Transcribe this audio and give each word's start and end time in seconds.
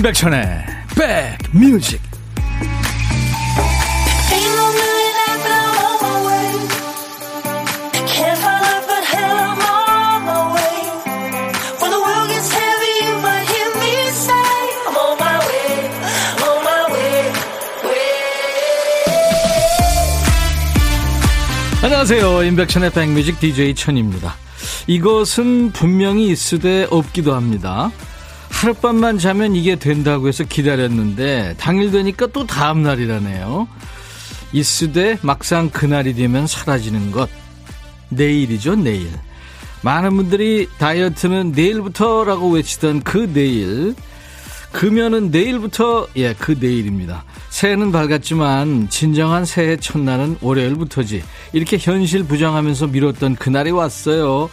임백천의 0.00 0.64
백뮤직 1.52 2.00
안녕하세요. 21.82 22.44
임백천의 22.44 22.92
백뮤직 22.92 23.38
DJ 23.38 23.74
천입니다. 23.74 24.34
이것은 24.86 25.72
분명히 25.72 26.30
있으되 26.30 26.86
없기도 26.90 27.34
합니다 27.34 27.90
하룻밤만 28.60 29.16
자면 29.16 29.56
이게 29.56 29.76
된다고 29.76 30.28
해서 30.28 30.44
기다렸는데 30.44 31.54
당일 31.56 31.90
되니까 31.90 32.26
또 32.26 32.46
다음 32.46 32.82
날이라네요. 32.82 33.66
있으되 34.52 35.18
막상 35.22 35.70
그날이 35.70 36.14
되면 36.14 36.46
사라지는 36.46 37.10
것. 37.10 37.30
내일이죠, 38.10 38.76
내일. 38.76 39.08
많은 39.80 40.14
분들이 40.14 40.68
다이어트는 40.76 41.52
내일부터라고 41.52 42.50
외치던 42.50 43.00
그 43.00 43.32
내일. 43.32 43.94
금연은 44.72 45.30
내일부터, 45.30 46.08
예, 46.16 46.34
그 46.34 46.54
내일입니다. 46.60 47.24
새해는 47.48 47.92
밝았지만 47.92 48.90
진정한 48.90 49.46
새해 49.46 49.78
첫날은 49.78 50.36
월요일부터지. 50.42 51.22
이렇게 51.54 51.78
현실 51.78 52.24
부정하면서 52.24 52.88
미뤘던 52.88 53.36
그날이 53.36 53.70
왔어요. 53.70 54.50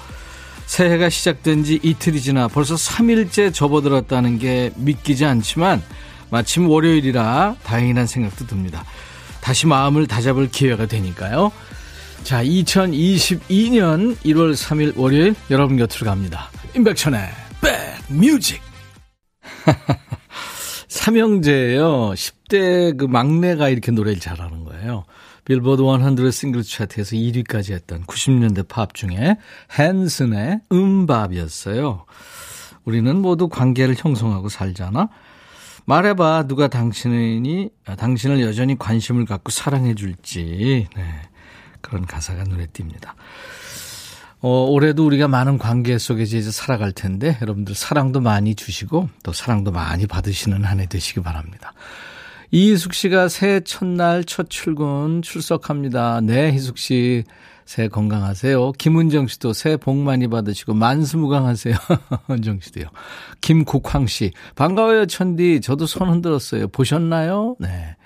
새해가 0.68 1.10
시작된 1.10 1.64
지 1.64 1.80
이틀이 1.82 2.22
지나 2.22 2.48
벌써 2.48 2.76
3일째 2.76 3.54
접어들었다는 3.54 4.38
게 4.38 4.72
믿기지 4.76 5.26
않지만 5.26 5.82
마침 6.30 6.70
월요일이라 6.70 7.56
다행이란 7.64 8.06
생각도 8.06 8.46
듭니다. 8.46 8.84
다시 9.42 9.66
마음을 9.66 10.08
다잡을 10.08 10.50
기회가 10.50 10.86
되니까요. 10.86 11.52
자, 12.24 12.44
2022년 12.44 14.18
1월 14.18 14.54
3일 14.54 14.98
월요일 14.98 15.36
여러분 15.50 15.78
곁으로 15.78 16.06
갑니다. 16.06 16.52
임백천의 16.76 17.22
백뮤직. 18.10 18.62
삼형제예요. 20.90 22.12
10대 22.12 22.98
그 22.98 23.06
막내가 23.06 23.70
이렇게 23.70 23.92
노래를 23.92 24.20
잘하는 24.20 24.66
거예요. 24.66 25.06
빌보드 25.48 25.82
100 25.82 26.34
싱글 26.34 26.62
차트에서 26.62 27.16
1위까지 27.16 27.72
했던 27.72 28.04
90년대 28.04 28.68
팝 28.68 28.94
중에 28.94 29.38
헨슨의 29.80 30.60
음밥이었어요. 30.74 32.04
우리는 32.84 33.16
모두 33.22 33.48
관계를 33.48 33.96
형성하고 33.98 34.50
살잖아. 34.50 35.08
말해봐 35.86 36.48
누가 36.48 36.68
당신이 36.68 37.70
아, 37.86 37.96
당신을 37.96 38.42
여전히 38.42 38.78
관심을 38.78 39.24
갖고 39.24 39.50
사랑해 39.52 39.96
줄지 39.96 40.90
네, 40.94 41.22
그런 41.80 42.06
가사가 42.06 42.44
눈에 42.44 42.66
띕니다. 42.66 43.12
어, 44.42 44.66
올해도 44.66 45.06
우리가 45.06 45.30
많은 45.30 45.58
관계 45.58 45.98
속에서 45.98 46.36
이제 46.36 46.52
살아갈 46.52 46.92
텐데 46.92 47.38
여러분들 47.42 47.74
사랑도 47.74 48.20
많이 48.20 48.54
주시고 48.54 49.08
또 49.24 49.32
사랑도 49.32 49.72
많이 49.72 50.08
받으시는 50.08 50.66
한 50.66 50.82
해 50.82 50.88
되시기 50.88 51.22
바랍니다. 51.22 51.72
이희숙 52.52 52.94
씨가 52.94 53.28
새해 53.28 53.60
첫날 53.60 54.24
첫 54.24 54.50
출근 54.50 55.22
출석합니다. 55.22 56.22
네, 56.22 56.52
희숙 56.52 56.78
씨. 56.78 57.24
새해 57.66 57.90
건강하세요. 57.90 58.72
김은정 58.72 59.28
씨도 59.28 59.52
새해 59.52 59.76
복 59.76 59.98
많이 59.98 60.30
받으시고 60.30 60.74
만수무강하세요. 60.74 61.76
은정 62.32 62.62
씨도요. 62.62 62.86
김국황 63.42 64.08
씨. 64.08 64.32
반가워요, 64.56 65.06
천디. 65.06 65.60
저도 65.60 65.86
손 65.86 66.10
흔들었어요. 66.10 66.70
보셨나요? 66.70 67.58
네. 67.60 67.98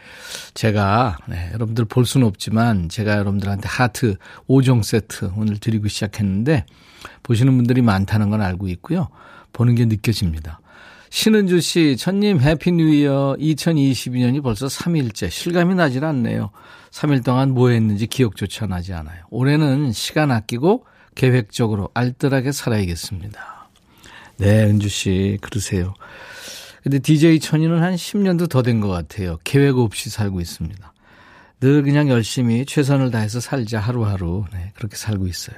제가, 0.56 1.18
네, 1.28 1.52
여러분들 1.54 1.86
볼 1.86 2.08
수는 2.08 2.26
없지만 2.26 2.90
제가 2.90 3.18
여러분들한테 3.18 3.68
하트 3.70 4.16
5종 4.50 4.82
세트 4.82 5.34
오늘 5.38 5.60
드리고 5.60 5.88
시작했는데 5.90 6.66
보시는 7.22 7.56
분들이 7.56 7.84
많다는 7.84 8.32
건 8.32 8.42
알고 8.42 8.68
있고요. 8.70 9.10
보는 9.54 9.76
게 9.76 9.86
느껴집니다. 9.86 10.61
신은주 11.12 11.60
씨, 11.60 11.98
천님 11.98 12.40
Happy 12.40 12.72
New 12.72 12.88
Year 12.94 13.36
2022년이 13.38 14.42
벌써 14.42 14.68
3일째. 14.68 15.30
실감이 15.30 15.76
나질 15.76 16.06
않네요. 16.06 16.52
3일 16.92 17.24
동안 17.24 17.52
뭐 17.52 17.70
했는지 17.70 18.08
기억조차 18.08 18.66
나지 18.66 18.94
않아요. 18.94 19.26
올해는 19.30 19.92
시간 19.92 20.32
아끼고 20.32 20.86
계획적으로 21.14 21.90
알뜰하게 21.94 22.54
살아야겠습니다. 22.54 23.70
네, 24.38 24.64
은주 24.64 24.88
씨, 24.88 25.38
그러세요. 25.42 25.94
근데 26.82 26.98
DJ 27.00 27.42
천이는 27.42 27.84
한 27.84 27.96
10년도 27.96 28.50
더 28.50 28.62
된 28.62 28.80
것 28.80 28.88
같아요. 28.88 29.38
계획 29.44 29.78
없이 29.78 30.10
살고 30.10 30.40
있습니다. 30.40 30.94
늘 31.60 31.84
그냥 31.84 32.08
열심히 32.08 32.66
최선을 32.66 33.12
다해서 33.12 33.42
살자 33.42 33.80
하루하루. 33.82 34.46
네, 34.54 34.72
그렇게 34.76 34.96
살고 34.96 35.28
있어요. 35.28 35.58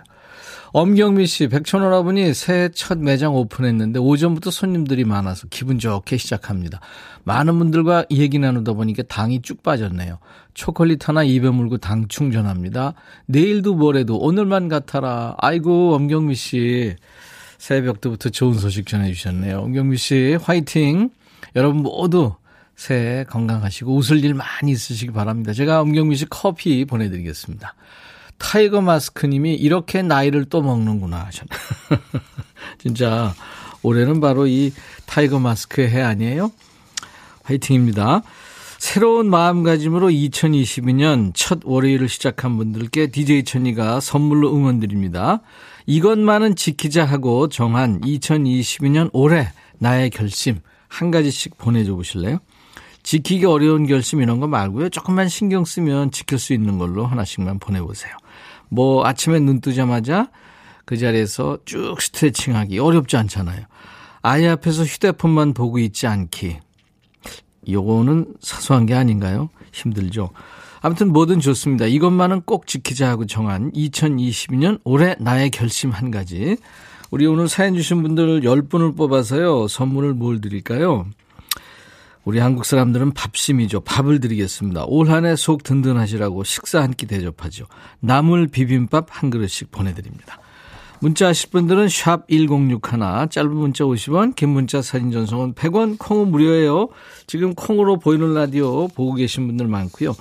엄경미 0.76 1.28
씨, 1.28 1.50
백천오라버니 1.50 2.34
새해 2.34 2.68
첫 2.70 2.98
매장 2.98 3.36
오픈했는데 3.36 4.00
오전부터 4.00 4.50
손님들이 4.50 5.06
많아서 5.06 5.46
기분 5.52 5.78
좋게 5.78 6.18
시작합니다. 6.18 6.80
많은 7.26 7.60
분들과 7.60 8.06
얘기 8.10 8.40
나누다 8.40 8.74
보니까 8.74 9.04
당이 9.04 9.44
쭉 9.44 9.62
빠졌네요. 9.62 10.18
초콜릿 10.56 11.08
하나 11.08 11.24
입에 11.24 11.52
물고 11.52 11.78
당 11.78 12.08
충전합니다. 12.08 12.96
내일도 13.28 13.76
모레도 13.76 14.18
오늘만 14.18 14.68
같아라. 14.68 15.36
아이고, 15.38 15.94
엄경미 15.94 16.34
씨. 16.34 16.96
새벽 17.60 18.02
때부터 18.02 18.30
좋은 18.30 18.56
소식 18.56 18.88
전해주셨네요. 18.88 19.60
엄경미 19.60 19.98
씨, 19.98 20.40
화이팅! 20.42 21.12
여러분 21.56 21.84
모두 21.84 22.34
새해 22.76 23.26
건강하시고 23.26 23.96
웃을 23.96 24.26
일 24.26 24.34
많이 24.34 24.72
있으시기 24.72 25.12
바랍니다. 25.12 25.54
제가 25.54 25.82
엄경미 25.82 26.16
씨 26.16 26.26
커피 26.26 26.84
보내드리겠습니다. 26.84 27.76
타이거 28.38 28.82
마스크님이 28.82 29.56
이렇게 29.56 30.02
나이를 30.02 30.46
또 30.46 30.62
먹는구나 30.62 31.26
하셨. 31.26 31.48
진짜 32.80 33.34
올해는 33.82 34.20
바로 34.20 34.48
이 34.48 34.74
타이거 35.06 35.40
마스크의 35.40 35.90
해 35.90 36.02
아니에요? 36.02 36.52
화이팅입니다. 37.44 38.24
새로운 38.80 39.30
마음가짐으로 39.30 40.10
2022년 40.10 41.32
첫 41.34 41.60
월요일을 41.64 42.10
시작한 42.10 42.58
분들께 42.58 43.08
DJ 43.08 43.46
천이가 43.46 44.02
선물로 44.02 44.54
응원드립니다. 44.54 45.42
이것만은 45.86 46.56
지키자 46.56 47.06
하고 47.06 47.48
정한 47.48 48.02
2022년 48.02 49.10
올해 49.14 49.48
나의 49.80 50.10
결심 50.10 50.60
한 50.90 51.12
가지씩 51.12 51.58
보내줘 51.58 51.96
보실래요? 51.96 52.40
지키기 53.04 53.46
어려운 53.46 53.86
결심 53.86 54.22
이런 54.22 54.40
거 54.40 54.48
말고요. 54.48 54.90
조금만 54.90 55.28
신경 55.30 55.66
쓰면 55.66 56.12
지킬 56.12 56.40
수 56.40 56.54
있는 56.54 56.78
걸로 56.78 57.06
하나씩만 57.06 57.60
보내보세요. 57.60 58.14
뭐 58.74 59.06
아침에 59.06 59.40
눈 59.40 59.62
뜨자마자 59.62 60.30
그 60.86 60.98
자리에서 60.98 61.60
쭉 61.66 61.96
스트레칭하기 62.02 62.80
어렵지 62.80 63.16
않잖아요. 63.18 63.66
아이 64.22 64.48
앞에서 64.48 64.84
휴대폰만 64.84 65.54
보고 65.54 65.78
있지 65.80 66.08
않기. 66.08 66.58
요거는 67.70 68.36
사소한 68.42 68.86
게 68.86 68.94
아닌가요? 68.96 69.50
힘들죠. 69.72 70.32
아무튼 70.82 71.14
뭐든 71.14 71.40
좋습니다. 71.40 71.86
이것만은 71.86 72.42
꼭 72.42 72.68
지키자 72.68 73.10
하고 73.10 73.26
정한 73.26 73.72
2022년 73.72 74.80
올해 74.84 75.16
나의 75.20 75.50
결심 75.50 75.92
한 75.92 76.12
가지. 76.12 76.58
우리 77.12 77.26
오늘 77.26 77.48
사연 77.48 77.76
주신 77.76 78.02
분들 78.02 78.42
10분을 78.42 78.98
뽑아서요. 78.98 79.68
선물을 79.68 80.14
뭘 80.16 80.42
드릴까요? 80.42 81.06
우리 82.26 82.40
한국 82.40 82.66
사람들은 82.66 83.12
밥심이죠. 83.14 83.82
밥을 83.82 84.20
드리겠습니다. 84.22 84.86
올 84.88 85.10
한 85.10 85.26
해 85.26 85.34
속 85.36 85.64
든든하시라고 85.64 86.44
식사 86.44 86.82
한 86.82 86.94
끼 86.94 87.06
대접하죠. 87.06 87.66
나물 88.00 88.48
비빔밥 88.48 89.08
한 89.10 89.30
그릇씩 89.30 89.72
보내드립니다. 89.72 90.40
문자 91.02 91.28
하실 91.28 91.50
분들은 91.50 91.90
샵 91.90 92.26
1061, 92.30 93.28
짧은 93.30 93.52
문자 93.54 93.84
50원, 93.84 94.36
긴 94.36 94.50
문자 94.50 94.82
사진 94.82 95.12
전송은 95.12 95.54
100원, 95.54 95.98
콩은 96.00 96.30
무료예요. 96.32 96.88
지금 97.28 97.54
콩으로 97.56 98.00
보이는 98.00 98.34
라디오 98.34 98.88
보고 98.88 99.14
계신 99.16 99.46
분들 99.48 99.68
많고요. 99.68 100.16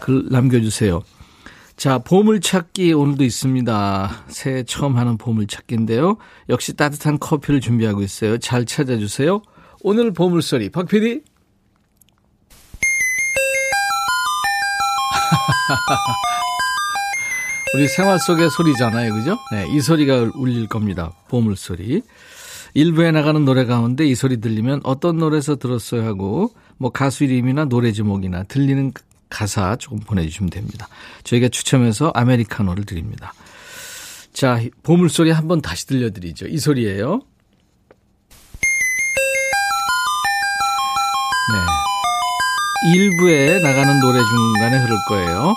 글 0.00 0.26
남겨주세요. 0.28 1.02
자, 1.76 1.98
보물찾기 1.98 2.92
오늘도 2.92 3.22
있습니다. 3.22 4.24
새해 4.26 4.64
처음 4.64 4.96
하는 4.96 5.16
보물찾기인데요. 5.18 6.16
역시 6.48 6.74
따뜻한 6.74 7.20
커피를 7.20 7.60
준비하고 7.60 8.02
있어요. 8.02 8.38
잘 8.38 8.64
찾아주세요. 8.66 9.40
오늘 9.84 10.12
보물소리 10.12 10.70
박 10.70 10.86
PD. 10.86 11.22
우리 17.74 17.88
생활 17.88 18.18
속의 18.18 18.50
소리잖아요. 18.50 19.14
그죠? 19.14 19.38
네, 19.50 19.66
이 19.74 19.80
소리가 19.80 20.30
울릴 20.34 20.68
겁니다. 20.68 21.12
보물소리. 21.28 22.02
일부에 22.74 23.10
나가는 23.10 23.44
노래 23.44 23.64
가운데 23.64 24.06
이 24.06 24.14
소리 24.14 24.40
들리면 24.40 24.82
어떤 24.84 25.18
노래에서 25.18 25.56
들었어요 25.56 26.06
하고 26.06 26.54
뭐 26.78 26.90
가수 26.90 27.24
이름이나 27.24 27.64
노래 27.64 27.92
제목이나 27.92 28.44
들리는 28.44 28.92
가사 29.28 29.76
조금 29.76 29.98
보내주시면 29.98 30.50
됩니다. 30.50 30.88
저희가 31.24 31.48
추첨해서 31.48 32.12
아메리카노를 32.14 32.84
드립니다. 32.84 33.32
자, 34.32 34.60
보물소리 34.82 35.30
한번 35.30 35.60
다시 35.60 35.86
들려드리죠. 35.86 36.46
이 36.46 36.58
소리예요. 36.58 37.22
일부에 42.84 43.60
나가는 43.60 44.00
노래 44.00 44.18
중간에 44.18 44.78
흐를 44.78 44.96
거예요. 45.08 45.54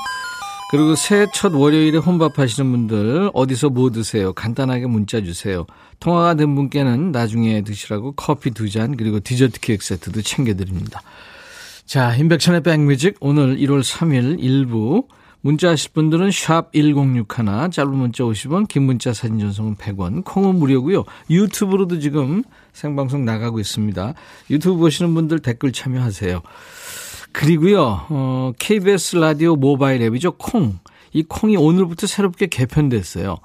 그리고 0.72 0.96
새해 0.96 1.28
첫 1.34 1.54
월요일에 1.54 1.98
혼밥 2.00 2.38
하시는 2.40 2.70
분들 2.70 3.32
어디서 3.34 3.70
뭐 3.70 3.92
드세요? 3.92 4.34
간단하게 4.34 4.88
문자 4.88 5.22
주세요. 5.22 5.66
통화가 6.00 6.36
된 6.36 6.56
분께는 6.56 7.12
나중에 7.12 7.62
드시라고 7.62 8.14
커피 8.14 8.52
두 8.52 8.70
잔 8.70 8.98
그리고 8.98 9.20
디저트 9.20 9.60
케이크 9.62 9.86
세트도 9.86 10.22
챙겨드립니다. 10.22 11.02
자, 11.86 12.16
인백천의 12.16 12.62
백뮤직 12.64 13.16
오늘 13.20 13.58
1월 13.58 13.84
3일 13.84 14.38
일부 14.40 15.08
문자 15.42 15.70
하실 15.70 15.92
분들은 15.94 16.32
샵 16.32 16.74
1061, 16.74 17.70
짧은 17.72 17.94
문자 17.94 18.24
50원, 18.24 18.68
긴 18.68 18.84
문자 18.84 19.14
사진 19.14 19.38
전송은 19.38 19.76
100원, 19.76 20.24
콩은 20.26 20.56
무료고요. 20.56 21.04
유튜브로도 21.30 22.00
지금 22.00 22.42
생방송 22.74 23.24
나가고 23.26 23.60
있습니다. 23.60 24.16
유튜브 24.50 24.78
보시는 24.80 25.14
분들 25.14 25.40
댓글 25.40 25.72
참여하세요. 25.72 26.42
그리고요, 27.36 28.06
어, 28.10 28.54
KBS 28.58 29.18
라디오 29.18 29.58
모바일 29.58 30.02
앱이죠. 30.02 30.38
콩. 30.38 30.80
이 31.12 31.22
콩이 31.22 31.58
오늘부터 31.58 32.08
새롭게 32.08 32.48
개편됐어요. 32.48 33.38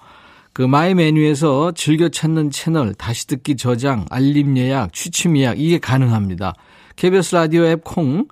그 0.52 0.62
my 0.62 0.94
메뉴에서 0.94 1.72
즐겨 1.72 2.08
찾는 2.08 2.50
채널, 2.50 2.94
다시 2.94 3.26
듣기 3.26 3.56
저장, 3.56 4.06
알림 4.08 4.56
예약, 4.56 4.92
취침 4.92 5.36
예약, 5.36 5.60
이게 5.60 5.78
가능합니다. 5.78 6.54
KBS 6.94 7.34
라디오 7.34 7.64
앱 7.64 7.82
콩, 7.82 8.28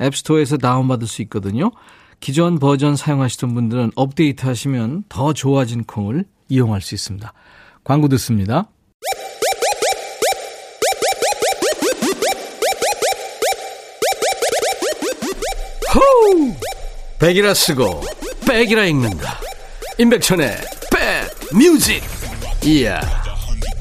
앱스토어에서 0.00 0.58
다운받을 0.58 1.08
수 1.08 1.22
있거든요. 1.22 1.72
기존 2.20 2.60
버전 2.60 2.94
사용하시던 2.94 3.52
분들은 3.52 3.90
업데이트 3.96 4.46
하시면 4.46 5.04
더 5.08 5.32
좋아진 5.32 5.82
콩을 5.82 6.24
이용할 6.48 6.80
수 6.80 6.94
있습니다. 6.94 7.32
광고 7.82 8.06
듣습니다. 8.08 8.68
호우! 15.94 16.54
백이라 17.18 17.54
쓰고 17.54 18.00
백이라 18.46 18.84
읽는다. 18.86 19.38
임백천의 19.98 20.56
백 20.92 21.56
뮤직. 21.56 22.02
이야. 22.64 23.00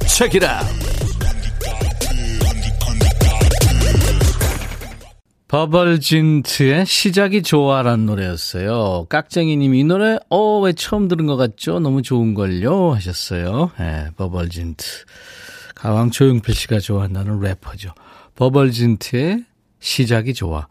책이라. 0.07 0.61
버벌진트의 5.47 6.85
시작이 6.85 7.41
좋아라는 7.41 8.05
노래였어요. 8.05 9.05
깍쟁이님이 9.09 9.79
이 9.79 9.83
노래 9.83 10.17
어 10.29 10.59
왜 10.59 10.73
처음 10.73 11.07
들은 11.07 11.25
것 11.25 11.37
같죠? 11.37 11.79
너무 11.79 12.01
좋은걸요 12.01 12.93
하셨어요. 12.93 13.71
네, 13.79 14.07
버벌진트. 14.17 14.85
가왕 15.75 16.11
조용필 16.11 16.53
씨가 16.53 16.79
좋아한다는 16.79 17.39
래퍼죠. 17.39 17.93
버벌진트의 18.35 19.45
시작이 19.79 20.33
좋아. 20.33 20.67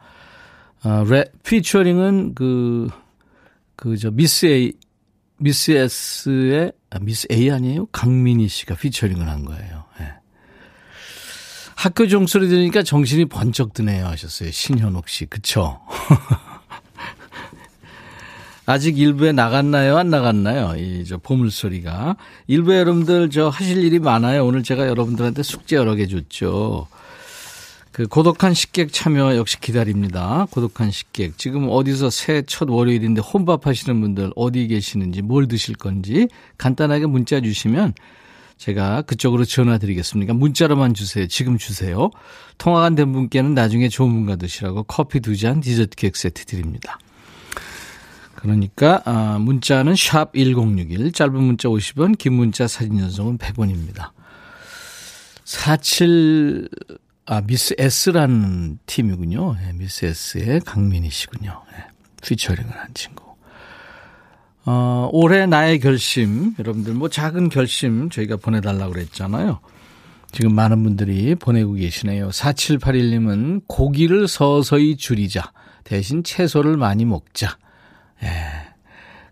아, 0.83 1.05
랩, 1.09 1.33
피처링은 1.43 2.35
그, 2.35 2.89
그, 3.77 3.97
저, 3.97 4.11
미스 4.11 4.47
A, 4.47 4.73
미스 5.39 5.73
S의, 5.73 6.73
아, 6.91 6.99
미스 7.01 7.27
A 7.31 7.51
아니에요? 7.51 7.87
강민희 7.87 8.49
씨가 8.49 8.77
피처링을 8.77 9.29
한 9.29 9.45
거예요. 9.45 9.85
네. 9.99 10.07
학교 11.77 12.07
종소리 12.07 12.49
들으니까 12.49 12.83
정신이 12.83 13.27
번쩍 13.27 13.73
드네요 13.73 14.07
하셨어요. 14.07 14.51
신현옥 14.51 15.09
씨. 15.09 15.27
그쵸? 15.27 15.81
아직 18.67 18.99
일부에 18.99 19.33
나갔나요? 19.33 19.97
안 19.97 20.11
나갔나요? 20.11 20.77
이, 20.77 21.05
저, 21.05 21.19
보물소리가. 21.19 22.17
일부에 22.47 22.79
여러분들 22.79 23.31
저 23.31 23.49
하실 23.49 23.85
일이 23.85 23.99
많아요. 23.99 24.45
오늘 24.45 24.63
제가 24.63 24.87
여러분들한테 24.87 25.43
숙제 25.43 25.77
여러 25.77 25.95
개 25.95 26.07
줬죠. 26.07 26.87
그 27.99 28.06
고독한 28.06 28.55
식객 28.55 28.93
참여 28.93 29.35
역시 29.35 29.59
기다립니다. 29.61 30.47
고독한 30.53 30.93
식객. 30.93 31.37
지금 31.37 31.67
어디서 31.69 32.11
새 32.11 32.43
첫 32.47 32.71
월요일인데 32.71 33.21
혼밥 33.21 33.67
하시는 33.67 34.00
분들 34.00 34.31
어디 34.37 34.69
계시는지 34.69 35.21
뭘 35.21 35.49
드실 35.49 35.75
건지 35.75 36.29
간단하게 36.59 37.06
문자 37.06 37.41
주시면 37.41 37.95
제가 38.56 39.03
그쪽으로 39.03 39.45
전화 39.45 39.79
드리겠습니다. 39.79 40.33
문자로만 40.33 40.95
주세요. 40.95 41.27
지금 41.27 41.59
주세요. 41.59 42.11
통화가 42.59 42.87
안 42.87 42.95
된 42.95 43.12
분께는 43.12 43.55
나중에 43.55 43.89
좋은 43.89 44.12
분과 44.12 44.37
드시라고 44.37 44.85
커피 44.85 45.19
두 45.19 45.35
잔 45.35 45.61
디저트 45.61 45.97
케이크 45.97 46.17
세트 46.17 46.45
드립니다. 46.45 47.00
그러니까 48.37 49.03
아, 49.06 49.39
문자는 49.41 49.97
샵 49.97 50.35
1061, 50.35 51.11
짧은 51.11 51.35
문자 51.35 51.69
50원, 51.69 52.17
긴 52.17 52.35
문자 52.35 52.69
사진 52.69 52.97
전송은 53.00 53.39
100원입니다. 53.39 54.11
47 55.45 56.69
아, 57.31 57.43
미스 57.43 57.75
S라는 57.79 58.79
팀이군요. 58.87 59.55
네, 59.61 59.73
미스 59.75 60.07
S의 60.07 60.61
강민희 60.61 61.11
씨군요. 61.11 61.63
네, 61.73 61.85
피처링을 62.23 62.71
한 62.75 62.89
친구. 62.95 63.23
어, 64.65 65.11
올해 65.13 65.45
나의 65.45 65.79
결심, 65.79 66.55
여러분들 66.59 66.95
뭐 66.95 67.11
작은 67.11 67.51
결심 67.51 68.09
저희가 68.09 68.37
보내달라고 68.37 68.95
그랬잖아요. 68.95 69.61
지금 70.33 70.55
많은 70.55 70.83
분들이 70.83 71.35
보내고 71.35 71.75
계시네요. 71.75 72.31
4781님은 72.31 73.63
고기를 73.67 74.27
서서히 74.27 74.97
줄이자. 74.97 75.53
대신 75.85 76.25
채소를 76.25 76.79
많이 76.79 77.05
먹자. 77.05 77.59
예. 78.23 78.29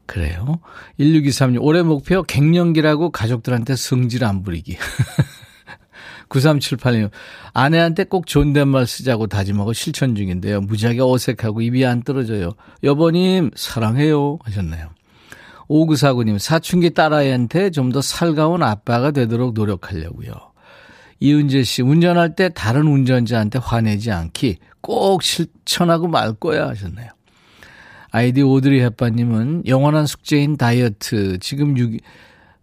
그래요. 0.05 0.61
1623님, 1.01 1.63
올해 1.63 1.83
목표 1.83 2.23
갱년기라고 2.23 3.11
가족들한테 3.11 3.75
성질 3.75 4.25
안 4.25 4.43
부리기. 4.43 4.77
9378님, 6.29 7.11
아내한테 7.53 8.05
꼭 8.05 8.27
존댓말 8.27 8.87
쓰자고 8.87 9.27
다짐하고 9.27 9.73
실천 9.73 10.15
중인데요. 10.15 10.61
무지하게 10.61 11.01
어색하고 11.01 11.61
입이 11.63 11.85
안 11.85 12.03
떨어져요. 12.03 12.53
여보님, 12.83 13.51
사랑해요. 13.55 14.39
하셨네요. 14.43 14.91
5949님, 15.69 16.39
사춘기 16.39 16.91
딸아이한테 16.91 17.71
좀 17.71 17.91
더 17.91 18.01
살가운 18.01 18.63
아빠가 18.63 19.11
되도록 19.11 19.55
노력하려고요. 19.55 20.33
이은재 21.21 21.63
씨, 21.63 21.83
운전할 21.83 22.35
때 22.37 22.51
다른 22.51 22.87
운전자한테 22.87 23.59
화내지 23.59 24.11
않기 24.11 24.59
꼭 24.81 25.23
실천하고 25.23 26.09
말 26.09 26.35
거야 26.35 26.69
하셨네요. 26.69 27.09
아이디 28.11 28.43
오드리 28.43 28.83
햇바님은 28.83 29.65
영원한 29.67 30.07
숙제인 30.07 30.57
다이어트, 30.57 31.39
지금 31.39 31.77
6, 31.77 31.99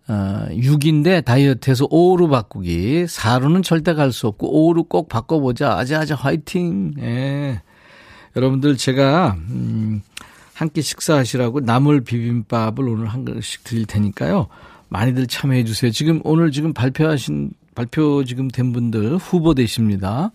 어, 0.08 0.48
6인데 0.50 1.24
다이어트해서 1.24 1.88
5로 1.88 2.30
바꾸기. 2.30 3.06
4로는 3.06 3.64
절대 3.64 3.94
갈 3.94 4.12
수 4.12 4.28
없고 4.28 4.74
5로 4.74 4.88
꼭 4.90 5.08
바꿔보자. 5.10 5.78
아자아자 5.78 6.16
화이팅. 6.16 6.94
예. 7.00 7.62
여러분들 8.36 8.78
제가 8.78 9.38
음, 9.50 10.02
한 10.54 10.70
끼 10.70 10.82
식사하시라고 10.82 11.62
나물 11.62 12.02
비빔밥을 12.02 12.88
오늘 12.88 13.08
한 13.08 13.26
그릇씩 13.26 13.64
드릴 13.64 13.86
테니까요. 13.86 14.48
많이들 14.90 15.28
참여해 15.28 15.64
주세요. 15.66 15.92
지금 15.92 16.20
오늘 16.24 16.52
지금 16.52 16.74
발표하신 16.74 17.52
발표 17.76 18.24
지금 18.24 18.48
된 18.50 18.72
분들 18.74 19.18
후보 19.18 19.54
되십니다. 19.56 20.32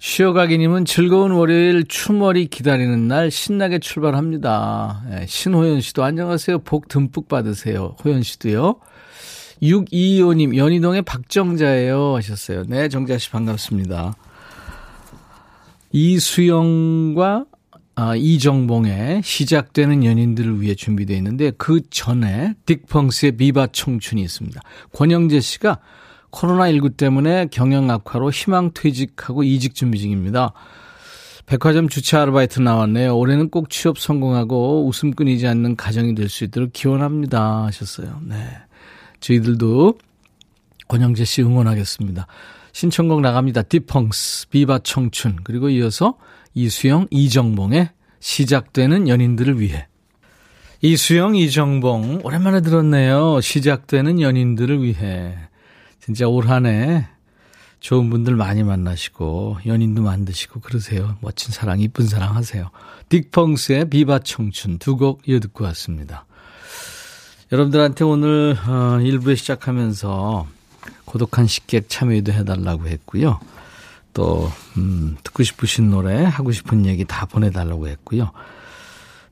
쉬어가기님은 0.00 0.84
즐거운 0.84 1.32
월요일 1.32 1.84
추머리 1.88 2.46
기다리는 2.46 3.08
날 3.08 3.30
신나게 3.30 3.78
출발합니다. 3.78 5.02
네, 5.08 5.26
신호연 5.26 5.80
씨도 5.80 6.04
안녕하세요. 6.04 6.60
복 6.60 6.88
듬뿍 6.88 7.28
받으세요. 7.28 7.96
호연 8.04 8.22
씨도요. 8.22 8.76
625님, 9.62 10.56
연희동의 10.56 11.02
박정자예요. 11.02 12.16
하셨어요. 12.16 12.64
네, 12.68 12.88
정자 12.88 13.16
씨 13.16 13.30
반갑습니다. 13.30 14.14
이수영과 15.92 17.46
아, 17.98 18.14
이정봉의 18.14 19.22
시작되는 19.24 20.04
연인들을 20.04 20.60
위해 20.60 20.74
준비되어 20.74 21.16
있는데 21.16 21.50
그 21.56 21.80
전에 21.88 22.52
딕펑스의 22.66 23.38
비바 23.38 23.68
청춘이 23.72 24.20
있습니다. 24.20 24.60
권영재 24.92 25.40
씨가 25.40 25.78
코로나19 26.36 26.96
때문에 26.96 27.46
경영 27.50 27.90
악화로 27.90 28.30
희망 28.30 28.70
퇴직하고 28.72 29.42
이직 29.42 29.74
준비 29.74 29.98
중입니다. 29.98 30.52
백화점 31.46 31.88
주차 31.88 32.22
아르바이트 32.22 32.60
나왔네요. 32.60 33.16
올해는 33.16 33.50
꼭 33.50 33.70
취업 33.70 33.98
성공하고 33.98 34.86
웃음 34.86 35.12
끊이지 35.12 35.46
않는 35.46 35.76
가정이 35.76 36.14
될 36.14 36.28
수 36.28 36.44
있도록 36.44 36.72
기원합니다. 36.72 37.64
하셨어요. 37.64 38.20
네. 38.24 38.36
저희들도 39.20 39.94
권영재 40.88 41.24
씨 41.24 41.42
응원하겠습니다. 41.42 42.26
신청곡 42.72 43.20
나갑니다. 43.20 43.62
디펑스, 43.62 44.48
비바 44.50 44.80
청춘. 44.80 45.38
그리고 45.44 45.70
이어서 45.70 46.18
이수영, 46.54 47.06
이정봉의 47.10 47.90
시작되는 48.20 49.08
연인들을 49.08 49.60
위해. 49.60 49.86
이수영, 50.82 51.36
이정봉. 51.36 52.20
오랜만에 52.24 52.60
들었네요. 52.60 53.40
시작되는 53.40 54.20
연인들을 54.20 54.82
위해. 54.82 55.34
진짜 56.06 56.28
올 56.28 56.46
한 56.48 56.66
해 56.66 57.06
좋은 57.80 58.10
분들 58.10 58.36
많이 58.36 58.62
만나시고 58.62 59.58
연인도 59.66 60.02
만드시고 60.02 60.60
그러세요. 60.60 61.16
멋진 61.20 61.52
사랑, 61.52 61.78
이쁜 61.80 62.06
사랑 62.06 62.34
하세요. 62.34 62.70
딕펑스의 63.10 63.90
비바 63.90 64.20
청춘 64.20 64.78
두 64.78 64.96
곡 64.96 65.28
이어 65.28 65.40
듣고 65.40 65.64
왔습니다. 65.64 66.24
여러분들한테 67.52 68.04
오늘 68.04 68.56
어, 68.66 68.98
1부에 69.00 69.36
시작하면서 69.36 70.46
고독한 71.04 71.46
식객 71.46 71.88
참여도 71.88 72.32
해달라고 72.32 72.88
했고요. 72.88 73.38
또, 74.14 74.50
음, 74.78 75.16
듣고 75.22 75.42
싶으신 75.42 75.90
노래, 75.90 76.24
하고 76.24 76.50
싶은 76.50 76.86
얘기 76.86 77.04
다 77.04 77.26
보내달라고 77.26 77.86
했고요. 77.88 78.30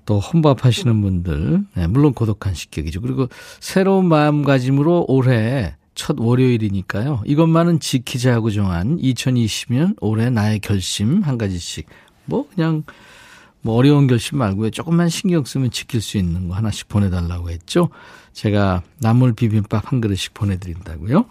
또 0.04 0.20
혼밥 0.20 0.64
하시는 0.66 1.00
분들, 1.00 1.64
네, 1.74 1.86
물론 1.86 2.12
고독한 2.12 2.54
식객이죠. 2.54 3.00
그리고 3.00 3.28
새로운 3.60 4.06
마음가짐으로 4.06 5.06
올해 5.08 5.74
첫 5.94 6.16
월요일이니까요. 6.18 7.22
이것만은 7.26 7.80
지키자고 7.80 8.50
정한 8.50 8.98
2020년 8.98 9.96
올해 10.00 10.30
나의 10.30 10.60
결심 10.60 11.22
한 11.22 11.38
가지씩. 11.38 11.86
뭐 12.26 12.48
그냥 12.54 12.84
뭐 13.62 13.76
어려운 13.76 14.06
결심 14.06 14.38
말고요. 14.38 14.70
조금만 14.70 15.08
신경 15.08 15.44
쓰면 15.44 15.70
지킬 15.70 16.00
수 16.00 16.18
있는 16.18 16.48
거 16.48 16.54
하나씩 16.54 16.88
보내달라고 16.88 17.50
했죠. 17.50 17.88
제가 18.32 18.82
나물 18.98 19.32
비빔밥 19.32 19.90
한 19.90 20.00
그릇씩 20.00 20.34
보내드린다고요. 20.34 21.24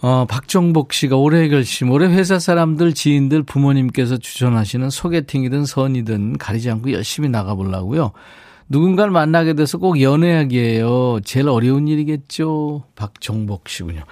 어, 0.00 0.26
박정복 0.26 0.92
씨가 0.92 1.16
올해 1.16 1.48
결심, 1.48 1.90
올해 1.90 2.08
회사 2.08 2.38
사람들, 2.38 2.94
지인들, 2.94 3.42
부모님께서 3.42 4.18
추천하시는 4.18 4.90
소개팅이든 4.90 5.64
선이든 5.64 6.38
가리지 6.38 6.70
않고 6.70 6.92
열심히 6.92 7.28
나가보려고요. 7.28 8.12
누군가를 8.74 9.12
만나게 9.12 9.54
돼서 9.54 9.78
꼭 9.78 10.00
연애하기예요. 10.00 11.20
제일 11.24 11.48
어려운 11.48 11.86
일이겠죠. 11.86 12.82
박정복 12.96 13.68
씨군요. 13.68 14.02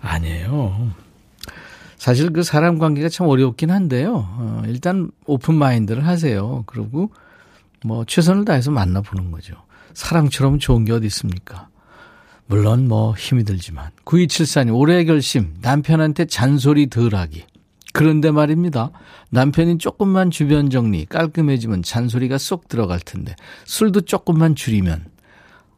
아니에요. 0.00 0.92
사실 1.98 2.30
그 2.30 2.44
사람 2.44 2.78
관계가 2.78 3.08
참 3.08 3.26
어렵긴 3.26 3.72
한데요. 3.72 4.28
어, 4.38 4.62
일단 4.66 5.10
오픈 5.26 5.56
마인드를 5.56 6.06
하세요. 6.06 6.62
그리고 6.66 7.10
뭐 7.84 8.04
최선을 8.04 8.44
다해서 8.44 8.70
만나보는 8.70 9.32
거죠. 9.32 9.56
사랑처럼 9.94 10.60
좋은 10.60 10.84
게 10.84 10.92
어디 10.92 11.06
있습니까? 11.06 11.68
물론 12.46 12.86
뭐 12.86 13.12
힘이 13.14 13.42
들지만 13.42 13.90
9274님 14.04 14.78
올해 14.78 15.02
결심 15.04 15.54
남편한테 15.62 16.26
잔소리 16.26 16.88
덜하기 16.88 17.44
그런데 17.96 18.30
말입니다. 18.30 18.90
남편이 19.30 19.78
조금만 19.78 20.30
주변 20.30 20.68
정리 20.68 21.06
깔끔해지면 21.06 21.82
잔소리가 21.82 22.36
쏙 22.36 22.68
들어갈 22.68 23.00
텐데 23.00 23.34
술도 23.64 24.02
조금만 24.02 24.54
줄이면 24.54 25.06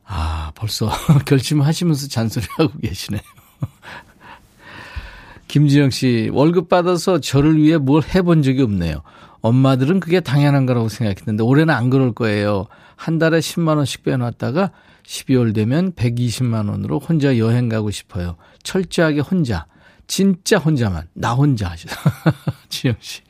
아 0.05 0.51
벌써 0.57 0.91
결심하시면서 1.27 2.09
잔소리하고 2.09 2.77
계시네요. 2.83 3.21
김지영 5.47 5.91
씨 5.91 6.29
월급 6.33 6.69
받아서 6.69 7.21
저를 7.21 7.57
위해 7.57 7.79
뭘 7.79 8.03
해본 8.03 8.43
적이 8.43 8.63
없네요. 8.63 9.03
엄마들은 9.41 10.01
그게 10.01 10.19
당연한 10.19 10.67
거라고 10.67 10.89
생각했는데 10.89 11.45
올해는 11.45 11.73
안 11.73 11.89
그럴 11.89 12.13
거예요. 12.13 12.67
한 12.97 13.21
달에 13.21 13.39
10만 13.39 13.77
원씩 13.77 14.03
빼놨다가 14.03 14.73
12월 15.05 15.55
되면 15.55 15.93
120만 15.93 16.69
원으로 16.69 16.99
혼자 16.99 17.39
여행 17.39 17.69
가고 17.69 17.93
싶어요. 17.93 18.35
철저하게 18.65 19.21
혼자. 19.21 19.67
진짜 20.09 20.59
혼자만. 20.59 21.07
나 21.15 21.33
혼자 21.35 21.69
하시다. 21.71 21.95
지영 22.69 22.97
씨. 22.99 23.21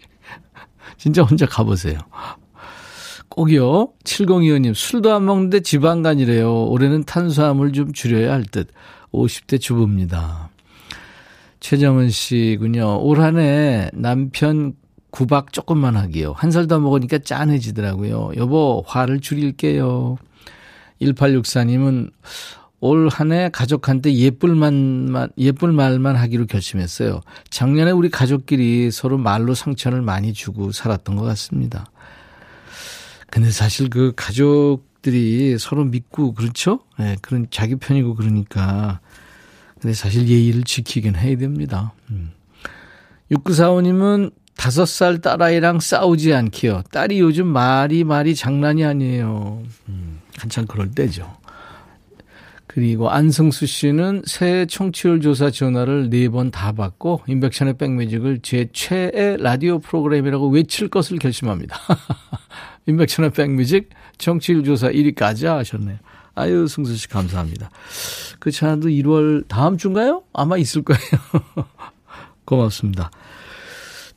진짜 0.97 1.23
혼자 1.23 1.45
가보세요. 1.45 1.99
꼭이요. 3.29 3.93
7025님, 4.05 4.75
술도 4.75 5.13
안 5.13 5.27
먹는데 5.27 5.61
지방간이래요. 5.61 6.65
올해는 6.67 7.05
탄수화물 7.05 7.73
좀 7.73 7.93
줄여야 7.93 8.33
할 8.33 8.45
듯. 8.45 8.69
50대 9.13 9.61
주부입니다. 9.61 10.51
최정은 11.61 12.09
씨군요. 12.11 13.01
올 13.03 13.21
한 13.21 13.37
해 13.39 13.91
남편 13.93 14.75
구박 15.11 15.53
조금만 15.53 15.97
하기요. 15.97 16.35
한 16.37 16.51
살 16.51 16.67
더 16.69 16.79
먹으니까 16.79 17.19
짠해지더라고요. 17.19 18.33
여보, 18.37 18.83
화를 18.87 19.21
줄일게요. 19.21 20.17
1864님은 21.03 22.11
올 22.81 23.09
한 23.09 23.33
해 23.33 23.51
가족한테 23.53 24.15
예쁠 24.15 24.55
말만, 24.55 25.31
예쁠 25.37 25.73
말만 25.73 26.17
하기로 26.17 26.47
결심했어요. 26.47 27.21
작년에 27.51 27.91
우리 27.91 28.09
가족끼리 28.09 28.91
서로 28.91 29.19
말로 29.19 29.55
상처를 29.55 30.01
많이 30.03 30.33
주고 30.33 30.71
살았던 30.73 31.17
것 31.17 31.23
같습니다. 31.25 31.87
근데 33.31 33.51
사실 33.51 33.91
그 33.91 34.13
가족들이 34.17 35.59
서로 35.59 35.85
믿고 35.85 36.35
그렇죠? 36.35 36.81
네, 36.99 37.17
그런 37.21 37.47
자기 37.51 37.77
편이고 37.77 38.15
그러니까. 38.15 39.01
근데 39.81 39.95
사실 39.95 40.27
예의를 40.29 40.65
지키긴 40.65 41.15
해야 41.17 41.37
됩니다. 41.37 41.93
음. 42.11 42.33
6945님은 43.31 44.33
다섯 44.57 44.87
살 44.87 45.21
딸아이랑 45.21 45.79
싸우지 45.79 46.35
않기요. 46.35 46.83
딸이 46.91 47.21
요즘 47.21 47.47
말이 47.47 48.03
말이 48.03 48.35
장난이 48.35 48.85
아니에요. 48.85 49.63
음, 49.89 50.21
한참 50.37 50.67
그럴 50.67 50.91
때죠. 50.91 51.37
그리고 52.79 53.11
안승수 53.11 53.67
씨는 53.67 54.23
새 54.25 54.65
청취율 54.65 55.21
조사 55.21 55.51
전화를 55.51 56.11
네 56.11 56.29
번 56.29 56.53
다 56.53 56.71
받고 56.71 57.23
인백션의 57.27 57.77
백뮤직을 57.77 58.39
제 58.43 58.69
최애 58.73 59.39
라디오 59.41 59.81
프로그램이라고 59.81 60.49
외칠 60.51 60.87
것을 60.87 61.19
결심합니다. 61.19 61.77
인백션의 62.87 63.33
백뮤직 63.33 63.91
청취율 64.19 64.63
조사 64.63 64.91
1위까지 64.91 65.47
하셨네요. 65.47 65.99
아유 66.37 66.69
승수 66.69 66.95
씨 66.95 67.09
감사합니다. 67.09 67.69
그 68.39 68.53
차도 68.53 68.87
1월 68.91 69.49
다음 69.49 69.77
주인가요? 69.77 70.23
아마 70.33 70.57
있을 70.57 70.83
거예요. 70.83 71.01
고맙습니다. 72.47 73.11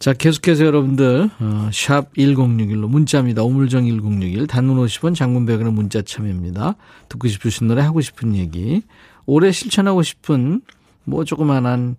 자, 0.02 0.14
계속해서 0.14 0.66
여러분들, 0.66 1.30
어, 1.40 1.70
샵 1.72 2.12
1061로 2.16 2.88
문자입니다. 2.88 3.44
오물정 3.44 3.86
1061. 3.86 4.48
단문 4.48 4.84
50원, 4.84 5.14
장문 5.14 5.46
100원의 5.46 5.72
문자 5.72 6.02
참여입니다. 6.02 6.74
듣고 7.08 7.28
싶으신 7.28 7.68
노래, 7.68 7.84
하고 7.84 8.02
싶은 8.02 8.36
얘기. 8.36 8.82
올해 9.28 9.52
실천하고 9.52 10.02
싶은, 10.02 10.64
뭐, 11.04 11.24
조그만한, 11.24 11.98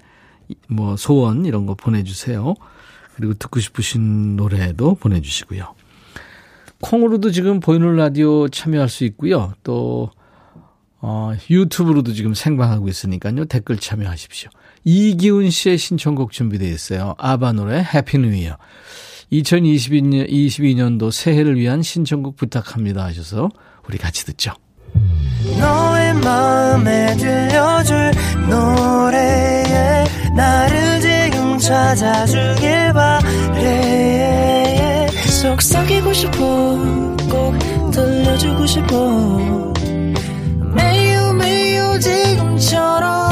뭐, 0.66 0.96
소원, 0.96 1.46
이런 1.46 1.64
거 1.64 1.76
보내주세요. 1.76 2.56
그리고 3.14 3.34
듣고 3.34 3.60
싶으신 3.60 4.34
노래도 4.34 4.96
보내주시고요. 4.96 5.72
콩으로도 6.80 7.30
지금 7.30 7.60
보이는 7.60 7.94
라디오 7.94 8.48
참여할 8.48 8.88
수 8.88 9.04
있고요. 9.04 9.54
또, 9.62 10.10
어, 10.98 11.34
유튜브로도 11.48 12.14
지금 12.14 12.34
생방하고 12.34 12.88
있으니까요. 12.88 13.44
댓글 13.44 13.76
참여하십시오. 13.76 14.50
이기훈 14.84 15.50
씨의 15.50 15.78
신청곡 15.78 16.32
준비되어 16.32 16.68
있어요. 16.68 17.14
아바 17.18 17.52
노래 17.52 17.86
Happy 17.94 18.18
New 18.18 18.34
Year. 18.34 18.56
2022년, 19.32 20.28
22년도 20.28 21.10
새해를 21.10 21.56
위한 21.58 21.82
신청곡 21.82 22.36
부탁합니다 22.36 23.04
하셔서 23.04 23.48
우리 23.88 23.96
같이 23.98 24.26
듣죠. 24.26 24.52
너의 25.58 26.14
마음에 26.14 27.16
들려줄 27.16 28.12
노래에 28.48 30.04
나를 30.36 31.00
지금 31.00 31.58
찾아주길 31.58 32.92
바래 32.92 34.62
속삭이고 35.42 36.12
싶어 36.12 36.36
꼭 37.30 37.58
들려주고 37.90 38.66
싶어 38.66 39.72
매우 40.74 41.32
매우 41.34 41.98
지금처럼 41.98 43.31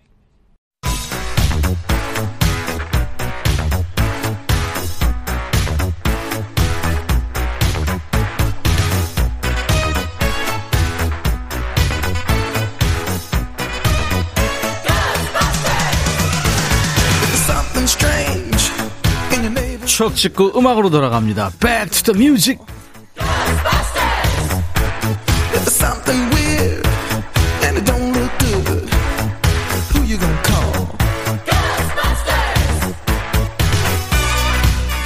추억 20.11 20.15
찍고 20.15 20.59
음악으로 20.59 20.89
돌아갑니다. 20.89 21.51
Back 21.59 22.03
to 22.03 22.13
the 22.13 22.27
music. 22.27 22.59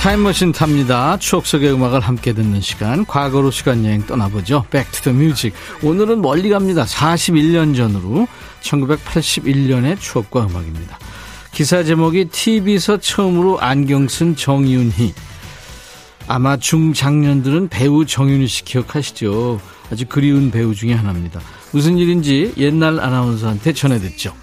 타임머신 0.02 0.52
탑니다. 0.52 1.18
추억 1.18 1.48
속의 1.48 1.74
음악을 1.74 2.00
함께 2.00 2.34
듣는 2.34 2.62
시간. 2.62 3.06
과거로 3.06 3.50
시간 3.50 3.84
여행 3.86 4.06
떠나보죠. 4.06 4.66
Back 4.70 4.92
to 4.92 5.12
the 5.12 5.18
music. 5.18 5.58
오늘은 5.82 6.22
멀리 6.22 6.50
갑니다. 6.50 6.86
41년 6.86 7.76
전으로 7.76 8.28
1981년의 8.62 10.00
추억과 10.00 10.46
음악입니다. 10.46 11.00
기사 11.56 11.84
제목이 11.84 12.26
TV에서 12.26 12.98
처음으로 12.98 13.62
안경 13.62 14.10
쓴 14.10 14.36
정윤희. 14.36 15.14
아마 16.28 16.58
중장년들은 16.58 17.70
배우 17.70 18.06
정윤희 18.06 18.46
씨 18.46 18.66
기억하시죠? 18.66 19.62
아주 19.90 20.06
그리운 20.06 20.52
배우 20.52 20.76
중에 20.76 20.92
하나입니다. 20.92 21.40
무슨 21.72 21.98
일인지 21.98 22.54
옛날 22.58 23.00
아나운서한테 23.00 23.72
전해듣죠. 23.72 24.34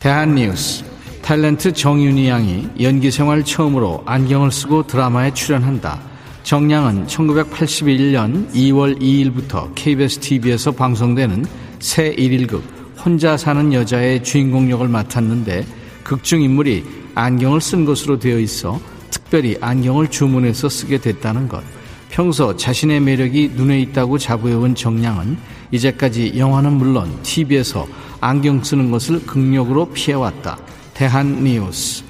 대한뉴스. 0.00 0.84
탤런트 1.22 1.72
정윤희 1.72 2.26
양이 2.26 2.68
연기 2.80 3.12
생활 3.12 3.44
처음으로 3.44 4.02
안경을 4.04 4.50
쓰고 4.50 4.88
드라마에 4.88 5.32
출연한다. 5.34 6.00
정량은 6.42 7.06
1981년 7.06 8.50
2월 8.50 9.00
2일부터 9.00 9.72
KBS 9.76 10.18
TV에서 10.18 10.72
방송되는 10.72 11.46
새 11.78 12.12
1일극 12.12 12.60
혼자 13.04 13.36
사는 13.36 13.72
여자의 13.72 14.24
주인공 14.24 14.68
역을 14.68 14.88
맡았는데 14.88 15.81
극중 16.04 16.42
인물이 16.42 16.84
안경을 17.14 17.60
쓴 17.60 17.84
것으로 17.84 18.18
되어 18.18 18.38
있어 18.38 18.80
특별히 19.10 19.56
안경을 19.60 20.08
주문해서 20.08 20.68
쓰게 20.68 20.98
됐다는 20.98 21.48
것. 21.48 21.62
평소 22.10 22.54
자신의 22.54 23.00
매력이 23.00 23.52
눈에 23.54 23.80
있다고 23.80 24.18
자부해온 24.18 24.74
정량은 24.74 25.38
이제까지 25.70 26.34
영화는 26.36 26.74
물론 26.74 27.18
TV에서 27.22 27.88
안경 28.20 28.62
쓰는 28.62 28.90
것을 28.90 29.24
극력으로 29.24 29.86
피해왔다. 29.86 30.58
대한 30.92 31.42
뉴스. 31.42 32.04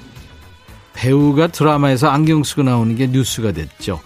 배우가 0.93 1.47
드라마에서 1.47 2.09
안경 2.09 2.43
쓰고 2.43 2.63
나오는 2.63 2.95
게 2.95 3.07
뉴스가 3.07 3.53
됐죠. 3.53 3.99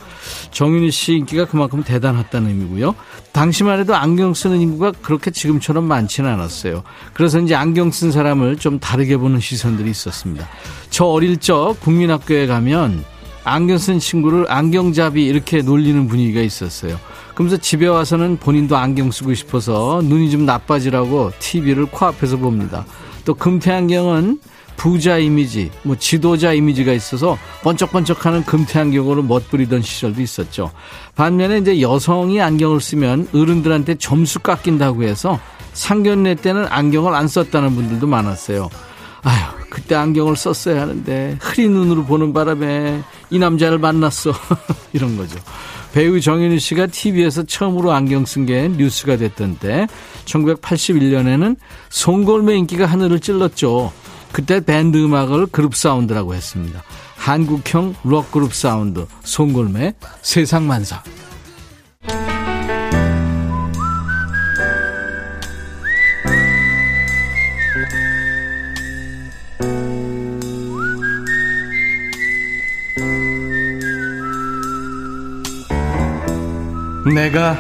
정윤희 0.51 0.91
씨 0.91 1.13
인기가 1.13 1.45
그만큼 1.45 1.83
대단했다는 1.83 2.49
의미고요. 2.49 2.95
당시만 3.31 3.79
해도 3.79 3.95
안경 3.95 4.33
쓰는 4.33 4.59
인구가 4.59 4.91
그렇게 5.01 5.31
지금처럼 5.31 5.83
많지는 5.83 6.29
않았어요. 6.29 6.83
그래서 7.13 7.39
이제 7.39 7.55
안경 7.55 7.91
쓴 7.91 8.11
사람을 8.11 8.57
좀 8.57 8.79
다르게 8.79 9.17
보는 9.17 9.39
시선들이 9.39 9.89
있었습니다. 9.89 10.47
저 10.89 11.05
어릴 11.05 11.37
적 11.37 11.79
국민학교에 11.79 12.47
가면 12.47 13.03
안경 13.43 13.77
쓴 13.77 13.99
친구를 13.99 14.45
안경잡이 14.49 15.25
이렇게 15.25 15.61
놀리는 15.61 16.07
분위기가 16.07 16.41
있었어요. 16.41 16.99
그러면서 17.33 17.57
집에 17.57 17.87
와서는 17.87 18.37
본인도 18.37 18.75
안경 18.75 19.11
쓰고 19.11 19.33
싶어서 19.35 20.01
눈이 20.03 20.31
좀 20.31 20.45
나빠지라고 20.45 21.31
TV를 21.39 21.85
코앞에서 21.85 22.37
봅니다. 22.37 22.85
또 23.25 23.35
금태 23.35 23.71
안경은 23.71 24.39
부자 24.77 25.17
이미지, 25.17 25.71
뭐 25.83 25.95
지도자 25.97 26.53
이미지가 26.53 26.93
있어서 26.93 27.37
번쩍번쩍하는 27.63 28.43
금태 28.45 28.79
안경으로 28.79 29.23
멋부리던 29.23 29.81
시절도 29.81 30.21
있었죠. 30.21 30.71
반면에 31.15 31.57
이제 31.57 31.81
여성이 31.81 32.39
안경을 32.39 32.79
쓰면 32.79 33.29
어른들한테 33.33 33.95
점수 33.95 34.39
깎인다고 34.39 35.03
해서 35.03 35.39
상견례 35.73 36.35
때는 36.35 36.67
안경을 36.69 37.13
안 37.13 37.27
썼다는 37.27 37.75
분들도 37.75 38.07
많았어요. 38.07 38.69
아휴, 39.23 39.57
그때 39.69 39.95
안경을 39.95 40.35
썼어야 40.35 40.81
하는데 40.81 41.37
흐린 41.41 41.73
눈으로 41.73 42.05
보는 42.05 42.31
바람에 42.31 43.01
이 43.31 43.39
남자를 43.39 43.79
만났어. 43.79 44.31
이런 44.93 45.17
거죠. 45.17 45.37
배우 45.93 46.21
정윤희 46.21 46.59
씨가 46.59 46.87
TV에서 46.87 47.43
처음으로 47.43 47.91
안경 47.91 48.25
쓴 48.25 48.45
게 48.45 48.67
뉴스가 48.69 49.17
됐던 49.17 49.57
때 49.57 49.87
1981년에는 50.25 51.55
송골매 51.89 52.55
인기가 52.55 52.85
하늘을 52.85 53.19
찔렀죠. 53.19 53.91
그때 54.37 54.59
밴드 54.63 55.03
음악을 55.03 55.47
그룹 55.47 55.75
사운드라고 55.75 56.35
했습니다. 56.35 56.83
한국형 57.15 57.95
록 58.03 58.31
그룹 58.31 58.53
사운드 58.53 59.07
송골매 59.23 59.95
세상만사 60.21 61.01
내가 77.15 77.57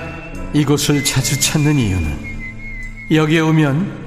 이곳을 0.53 1.03
자주 1.03 1.39
찾는 1.39 1.79
이유는 1.79 2.19
여기에 3.09 3.39
오면 3.39 4.06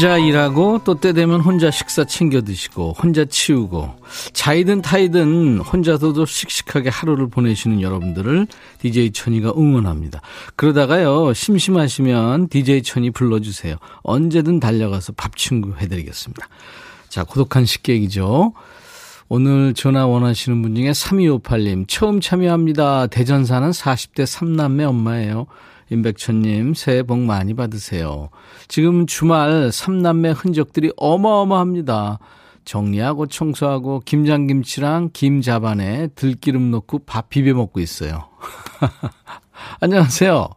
혼자 0.00 0.16
일하고 0.16 0.82
또 0.82 0.94
때 0.94 1.12
되면 1.12 1.42
혼자 1.42 1.70
식사 1.70 2.06
챙겨 2.06 2.40
드시고 2.40 2.94
혼자 2.98 3.26
치우고 3.26 3.96
자이든 4.32 4.80
타이든 4.80 5.58
혼자서도 5.58 6.24
씩씩하게 6.24 6.88
하루를 6.88 7.28
보내시는 7.28 7.82
여러분들을 7.82 8.46
DJ 8.78 9.12
천이가 9.12 9.52
응원합니다. 9.58 10.22
그러다가요 10.56 11.34
심심하시면 11.34 12.48
DJ 12.48 12.82
천이 12.82 13.10
불러주세요. 13.10 13.76
언제든 14.02 14.58
달려가서 14.58 15.12
밥 15.18 15.36
친구 15.36 15.74
해드리겠습니다. 15.76 16.48
자 17.10 17.22
고독한 17.24 17.66
식객이죠. 17.66 18.54
오늘 19.28 19.74
전화 19.74 20.06
원하시는 20.06 20.62
분 20.62 20.74
중에 20.76 20.92
3258님 20.92 21.84
처음 21.88 22.22
참여합니다. 22.22 23.08
대전 23.08 23.44
사는 23.44 23.70
40대 23.70 24.24
3남매 24.24 24.88
엄마예요. 24.88 25.46
임백천님, 25.90 26.74
새해 26.74 27.02
복 27.02 27.18
많이 27.18 27.54
받으세요. 27.54 28.30
지금 28.68 29.06
주말 29.06 29.70
삼남매 29.72 30.30
흔적들이 30.30 30.92
어마어마합니다. 30.96 32.18
정리하고 32.64 33.26
청소하고 33.26 34.00
김장김치랑 34.04 35.10
김자반에 35.12 36.08
들기름 36.14 36.70
넣고 36.70 37.00
밥 37.00 37.28
비벼 37.28 37.54
먹고 37.54 37.80
있어요. 37.80 38.28
안녕하세요. 39.80 40.48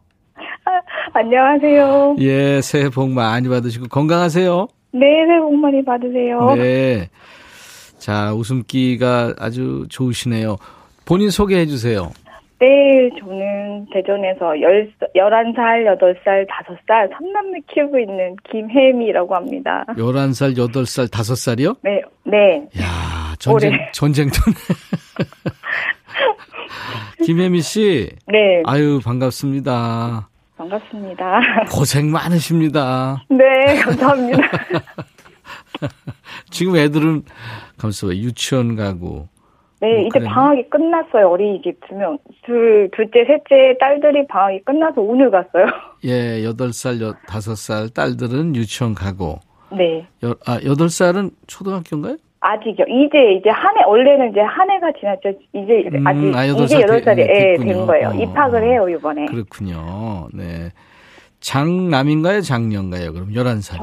아, 0.64 0.70
안녕하세요. 1.14 2.16
예, 2.20 2.60
새해 2.60 2.88
복 2.88 3.10
많이 3.10 3.48
받으시고 3.48 3.88
건강하세요. 3.88 4.68
네, 4.92 5.00
새해 5.26 5.40
복 5.40 5.56
많이 5.56 5.84
받으세요. 5.84 6.54
네. 6.54 7.10
자, 7.98 8.32
웃음기가 8.34 9.34
아주 9.38 9.86
좋으시네요. 9.88 10.56
본인 11.04 11.30
소개해 11.30 11.66
주세요. 11.66 12.12
네, 12.60 13.10
저는 13.18 13.86
대전에서 13.92 14.54
10, 14.56 14.94
11살, 15.14 15.84
8살, 15.98 16.46
5살, 16.48 17.10
3남매 17.12 17.66
키우고 17.66 17.98
있는 17.98 18.36
김혜미라고 18.50 19.34
합니다. 19.34 19.84
11살, 19.88 20.56
8살, 20.56 21.08
5살이요? 21.08 21.76
네, 21.82 22.00
네. 22.24 22.66
야 22.80 23.34
전쟁, 23.38 23.72
올해. 23.72 23.90
전쟁터네. 23.92 24.56
김혜미 27.24 27.60
씨. 27.60 28.10
네. 28.28 28.62
아유, 28.66 29.00
반갑습니다. 29.04 30.28
반갑습니다. 30.56 31.40
고생 31.72 32.10
많으십니다. 32.10 33.22
네, 33.28 33.76
감사합니다. 33.82 34.38
지금 36.50 36.76
애들은, 36.76 37.24
감사 37.78 38.06
유치원 38.08 38.76
가고, 38.76 39.28
네, 39.80 39.98
뭐 39.98 40.06
이제. 40.06 40.18
방학이 40.20 40.68
끝났어요. 40.70 41.28
어린이집 41.28 41.78
두 41.86 41.94
명. 41.94 42.18
둘, 42.44 42.88
둘째, 42.94 43.24
셋째 43.26 43.76
딸들이 43.78 44.26
방학이 44.26 44.60
끝나서 44.64 45.00
오늘 45.00 45.30
갔어요. 45.30 45.66
예, 46.04 46.44
여덟 46.44 46.72
살, 46.72 46.96
다섯 47.26 47.56
살 47.56 47.88
딸들은 47.90 48.56
유치원 48.56 48.94
가고. 48.94 49.40
네. 49.72 50.06
여, 50.22 50.34
아, 50.46 50.58
여덟 50.64 50.88
살은 50.88 51.30
초등학교인가요? 51.46 52.16
아직요. 52.40 52.84
이제, 52.88 53.32
이제 53.38 53.48
한 53.50 53.76
해, 53.78 53.84
원래는 53.86 54.30
이제 54.30 54.40
한 54.40 54.70
해가 54.70 54.92
지났죠. 55.00 55.30
이제, 55.54 55.88
음, 55.96 56.06
아직, 56.06 56.34
아, 56.36 56.44
이제 56.44 56.80
여덟 56.82 57.02
살이 57.02 57.22
예, 57.22 57.56
된 57.58 57.86
거예요. 57.86 58.08
어, 58.08 58.14
입학을 58.14 58.62
해요, 58.62 58.88
이번에. 58.88 59.24
그렇군요. 59.26 60.28
네. 60.32 60.70
장남인가요? 61.40 62.40
장녀인가요? 62.42 63.12
그럼 63.12 63.34
열한 63.34 63.60
살이 63.60 63.80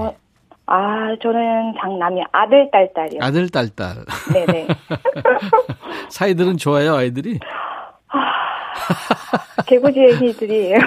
아, 0.73 1.15
저는 1.21 1.73
장남이 1.81 2.23
아들, 2.31 2.69
딸, 2.71 2.89
딸이요. 2.95 3.19
아들, 3.21 3.49
딸, 3.49 3.67
딸. 3.69 3.95
네네. 4.33 4.67
사이들은 6.09 6.55
좋아요, 6.55 6.95
아이들이? 6.95 7.39
아, 8.07 9.63
개구지 9.65 9.99
애기들이에요. 9.99 10.77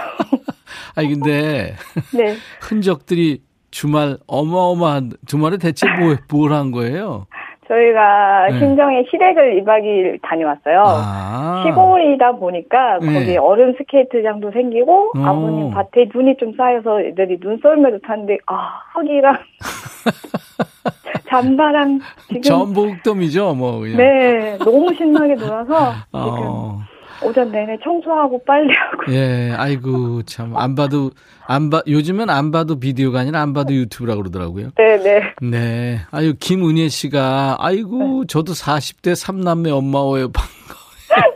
아니, 0.97 1.09
근데. 1.09 1.77
네. 2.15 2.37
흔적들이 2.63 3.43
주말 3.71 4.17
어마어마한, 4.27 5.13
주말에 5.27 5.59
대체 5.59 5.87
뭐, 5.99 6.17
뭘 6.31 6.53
한 6.55 6.71
거예요? 6.71 7.27
저희가 7.69 8.49
네. 8.51 8.59
신정에 8.59 9.05
시댁을 9.11 9.63
2박 9.63 9.83
2일 9.83 10.19
다녀왔어요. 10.23 10.83
아. 10.87 11.65
시골이다 11.67 12.33
보니까 12.33 12.99
네. 13.01 13.13
거기 13.13 13.37
얼음 13.37 13.75
스케이트장도 13.79 14.51
생기고 14.53 15.13
오. 15.17 15.21
아버님 15.25 15.71
밭에 15.71 16.09
눈이 16.15 16.37
좀 16.39 16.55
쌓여서 16.57 17.01
애들이 17.03 17.39
눈썰매도 17.41 18.01
탔는데 18.01 18.39
아 18.47 18.81
흙이랑 18.95 19.37
잠바랑 21.29 22.01
지금 22.29 22.43
전복돔이죠, 22.43 23.55
뭐 23.55 23.81
그냥. 23.81 23.97
네, 23.97 24.59
너무 24.59 24.95
신나게 24.95 25.35
놀아서 25.35 25.93
어. 26.13 26.25
지금 26.25 26.94
오전 27.25 27.51
내내 27.51 27.77
청소하고 27.83 28.43
빨래하고. 28.45 29.13
예, 29.13 29.53
아이고 29.57 30.23
참 30.25 30.57
안 30.57 30.75
봐도 30.75 31.11
안 31.47 31.71
봐. 31.71 31.83
요즘은 31.87 32.31
안 32.31 32.51
봐도 32.51 32.79
비디오가 32.79 33.21
아니라 33.21 33.41
안 33.43 33.53
봐도 33.53 33.73
유튜브라고 33.75 34.21
그러더라고요. 34.23 34.71
네, 34.77 34.97
네. 34.99 35.21
네. 35.43 36.01
아유 36.11 36.35
김은혜 36.39 36.89
씨가 36.89 37.57
아이고 37.61 38.23
네. 38.23 38.27
저도 38.29 38.53
40대 38.53 39.13
3남매 39.13 39.71
엄마예요. 39.77 40.31
반가워요. 40.33 41.35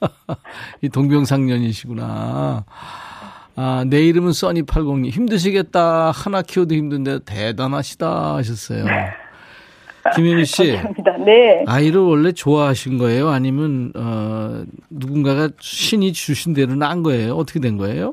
이 0.82 0.88
동병상련이시구나. 0.88 2.64
아, 3.58 3.84
내 3.88 4.02
이름은 4.04 4.32
써니80님. 4.32 5.10
힘드시겠다. 5.10 6.10
하나 6.10 6.42
키워도 6.42 6.74
힘든데 6.74 7.20
대단하시다 7.24 8.34
하셨어요. 8.36 8.84
김혜미 10.14 10.44
씨. 10.44 10.72
감사합니다. 10.72 11.16
네. 11.24 11.64
아이를 11.66 12.00
원래 12.00 12.32
좋아하신 12.32 12.98
거예요? 12.98 13.28
아니면, 13.28 13.92
어, 13.96 14.62
누군가가 14.90 15.48
신이 15.60 16.12
주신 16.12 16.52
대로 16.54 16.74
난 16.74 17.02
거예요? 17.02 17.34
어떻게 17.34 17.60
된 17.60 17.76
거예요? 17.76 18.12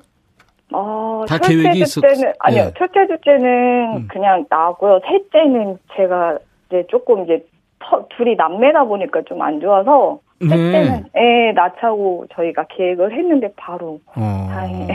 어, 0.74 1.24
다 1.28 1.38
계획이 1.38 1.80
있었 1.80 2.02
때는 2.02 2.34
아니요. 2.40 2.64
네. 2.66 2.72
첫째, 2.78 3.06
둘째는 3.08 3.98
음. 3.98 4.08
그냥 4.10 4.46
나고요. 4.50 5.00
셋째는 5.08 5.78
제가 5.96 6.40
이제 6.70 6.86
조금 6.90 7.24
이제 7.26 7.46
터, 7.80 8.06
둘이 8.18 8.36
남매다 8.36 8.86
보니까 8.86 9.22
좀 9.28 9.42
안 9.42 9.60
좋아서 9.60 10.20
셋째는 10.42 11.06
네. 11.14 11.50
애 11.50 11.52
낳자고 11.54 12.26
저희가 12.36 12.66
계획을 12.76 13.12
했는데 13.16 13.50
바로 13.56 14.00
어. 14.16 14.48
다행히. 14.52 14.88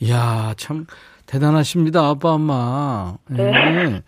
이야 0.00 0.52
참 0.56 0.86
대단하십니다 1.26 2.00
아빠 2.08 2.32
엄마. 2.34 3.14
네. 3.30 3.44
네. 3.44 4.00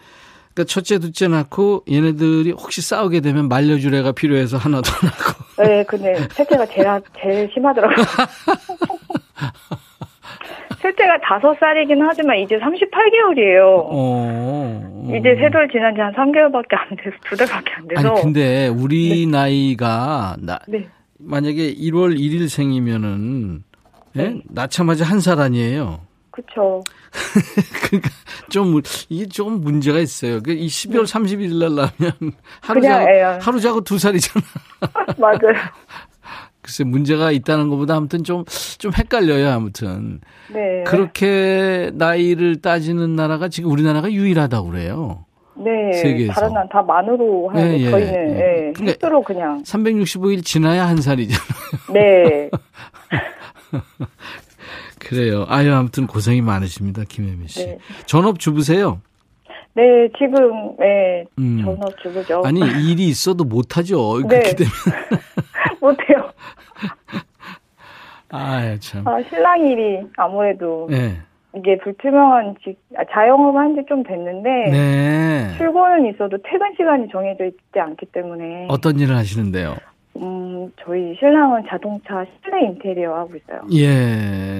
그러니까 0.55 0.65
첫째, 0.65 0.99
둘째 0.99 1.29
낳고 1.29 1.85
얘네들이 1.91 2.51
혹시 2.53 2.83
싸우게 2.83 3.21
되면 3.21 3.49
말려줄 3.49 3.95
애가 3.95 4.13
필요해서 4.13 4.57
하나 4.59 4.81
더 4.83 4.91
낳고. 5.07 5.63
네, 5.63 5.85
근데 5.85 6.15
셋째가 6.33 6.67
제일, 6.67 6.87
제일 7.21 7.51
심하더라고요. 7.53 7.97
셋째가 10.83 11.19
다섯 11.23 11.55
살이긴 11.61 12.03
하지만 12.03 12.39
이제 12.39 12.57
38개월이에요. 12.59 13.63
어, 13.65 15.09
이제 15.17 15.37
세돌 15.41 15.69
지난 15.71 15.95
지 15.95 16.01
한 16.01 16.13
3개월밖에 16.13 16.75
안 16.77 16.97
돼서 16.97 17.17
두 17.25 17.37
달밖에 17.37 17.73
안 17.75 17.87
돼서. 17.89 18.09
아니 18.13 18.21
근데 18.23 18.67
우리 18.69 19.27
네. 19.27 19.31
나이가 19.31 20.37
나 20.41 20.59
네. 20.67 20.89
만약에 21.19 21.73
1월 21.75 22.19
1일 22.19 22.49
생이면은 22.49 23.63
예? 24.17 24.23
네. 24.29 24.41
낳자마자 24.51 25.05
한 25.05 25.21
살 25.21 25.39
아니에요. 25.41 26.01
그렇죠. 26.33 26.83
그러니까 27.87 28.11
좀 28.51 28.81
이게 29.09 29.27
좀 29.27 29.61
문제가 29.61 29.99
있어요. 29.99 30.41
그 30.43 30.53
이 30.53 30.67
12월 30.67 31.07
네. 31.07 31.13
31일 31.37 31.59
날 31.59 31.75
나면 31.75 32.33
하루 32.61 32.81
자고 32.81 33.07
하루 33.41 33.61
자고 33.61 33.81
두 33.83 33.99
살이잖아. 33.99 34.45
맞아요. 35.19 35.39
글쎄 36.63 36.85
문제가 36.85 37.33
있다는 37.33 37.69
것보다 37.69 37.97
아무튼 37.97 38.23
좀, 38.23 38.45
좀 38.79 38.93
헷갈려요, 38.97 39.51
아무튼. 39.51 40.21
네. 40.49 40.85
그렇게 40.87 41.91
나이를 41.95 42.63
따지는 42.63 43.17
나라가 43.17 43.49
지금 43.49 43.71
우리나라가 43.73 44.11
유일하다고 44.11 44.71
그래요. 44.71 45.25
네. 45.57 45.93
세계에서. 45.95 46.33
다른 46.35 46.53
나라 46.55 46.69
다 46.69 46.81
만으로 46.83 47.51
하는데 47.51 47.79
네, 47.79 47.85
예, 47.85 47.91
저희는 47.91 48.13
예. 48.15 48.69
예. 48.69 48.73
그러니까 48.75 49.09
로 49.09 49.23
그냥 49.23 49.63
365일 49.65 50.45
지나야 50.45 50.87
한 50.87 50.99
살이잖아요. 51.01 51.43
네. 51.93 52.49
그래요. 55.05 55.45
아유, 55.49 55.73
아무튼 55.75 56.07
고생이 56.07 56.41
많으십니다, 56.43 57.03
김혜미 57.09 57.49
씨. 57.49 57.67
네. 57.67 57.79
전업 58.07 58.39
주부세요? 58.39 59.01
네, 59.75 59.83
지금, 60.19 60.77
네, 60.79 61.25
음. 61.39 61.63
전업 61.65 61.97
주부죠. 62.03 62.43
아니, 62.45 62.61
일이 62.61 63.07
있어도 63.09 63.45
못하죠. 63.45 64.21
네. 64.23 64.29
그렇게 64.29 64.55
되면. 64.55 64.71
못해요. 65.81 66.31
아, 68.31 68.77
참. 68.81 69.07
아, 69.07 69.21
신랑 69.29 69.67
일이 69.67 70.01
아무래도. 70.17 70.87
네. 70.91 71.19
이게 71.55 71.77
불투명한 71.79 72.55
직, 72.65 72.79
아, 72.97 73.03
자영업 73.13 73.55
한 73.57 73.75
지 73.75 73.83
좀 73.89 74.03
됐는데. 74.03 74.49
네. 74.71 75.55
출근은 75.59 76.07
있어도 76.15 76.39
퇴근 76.43 76.73
시간이 76.77 77.09
정해져 77.13 77.45
있지 77.45 77.79
않기 77.79 78.07
때문에. 78.07 78.67
어떤 78.69 78.99
일을 78.99 79.17
하시는데요? 79.17 79.77
음, 80.17 80.71
저희 80.85 81.15
신랑은 81.19 81.63
자동차 81.69 82.25
실내 82.43 82.67
인테리어 82.67 83.15
하고 83.15 83.35
있어요. 83.37 83.63
예. 83.73 83.87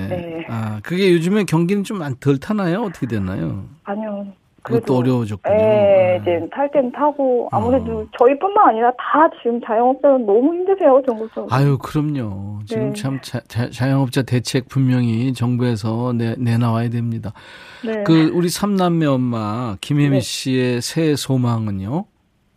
네. 0.09 0.47
아, 0.49 0.81
그게 0.83 1.13
요즘에 1.13 1.45
경기는 1.45 1.85
좀 1.85 1.99
덜 2.21 2.39
타나요? 2.39 2.83
어떻게 2.83 3.07
됐나요? 3.07 3.65
아니요. 3.85 4.27
그것도 4.63 4.97
어려워졌군요. 4.97 5.55
예, 5.57 6.19
이제 6.23 6.49
탈땐 6.53 6.93
타고 6.93 7.49
아무래도 7.51 7.99
어. 7.99 8.07
저희뿐만 8.17 8.69
아니라 8.69 8.93
다 8.93 9.29
지금 9.43 9.61
자영업자는 9.61 10.25
너무 10.25 10.55
힘드세요, 10.55 11.03
정부에서. 11.05 11.49
아유, 11.51 11.77
그럼요. 11.79 12.61
지금 12.67 12.91
네. 12.91 12.93
참 12.93 13.19
자, 13.23 13.41
자 13.49 13.91
영업자 13.91 14.23
대책 14.23 14.69
분명히 14.69 15.33
정부에서 15.33 16.13
내, 16.13 16.37
내나와야 16.39 16.91
됩니다. 16.91 17.33
네. 17.85 18.05
그 18.05 18.31
우리 18.33 18.49
삼남매 18.49 19.05
엄마 19.07 19.77
김혜미 19.81 20.11
네. 20.11 20.21
씨의 20.21 20.81
새 20.81 21.17
소망은요? 21.17 22.05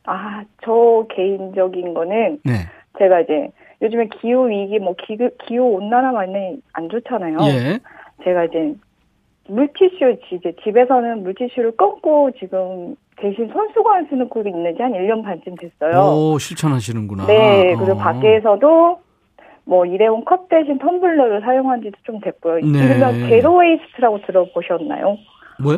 아, 0.06 0.44
저 0.64 1.08
개인적인 1.16 1.96
거는 1.96 2.40
네. 2.44 2.68
제가 2.98 3.22
이제 3.22 3.50
요즘에 3.82 4.08
기후 4.22 4.50
위기 4.50 4.80
뭐 4.80 4.96
기후 4.96 5.30
기후 5.46 5.64
온난화 5.64 6.12
많이 6.12 6.62
안 6.74 6.90
좋잖아요. 6.90 7.38
예. 7.42 7.80
제가 8.24 8.46
이제 8.46 8.76
물티슈 9.48 10.18
이제 10.32 10.54
집에서는 10.64 11.24
물티슈를 11.24 11.76
끊고 11.76 12.32
지금 12.40 12.96
대신 13.18 13.48
손수건 13.52 14.08
쓰는 14.10 14.28
꼴이 14.30 14.50
있는지 14.50 14.82
한 14.82 14.92
1년 14.94 15.24
반쯤 15.24 15.56
됐어요. 15.56 16.34
오, 16.34 16.40
실천하시는구나. 16.40 17.28
네, 17.28 17.76
그리고 17.78 17.94
어. 17.94 17.98
밖에서도 17.98 19.00
뭐 19.66 19.86
일회용 19.86 20.24
컵 20.26 20.50
대신 20.50 20.78
텀블러를 20.80 21.42
사용한 21.42 21.82
지도 21.82 21.98
좀 22.04 22.20
됐고요. 22.20 22.56
네. 22.56 22.62
이름은 22.62 23.30
zero 23.30 23.58
waste라고 23.58 24.22
들어보셨나요? 24.22 25.18
뭐요? 25.62 25.78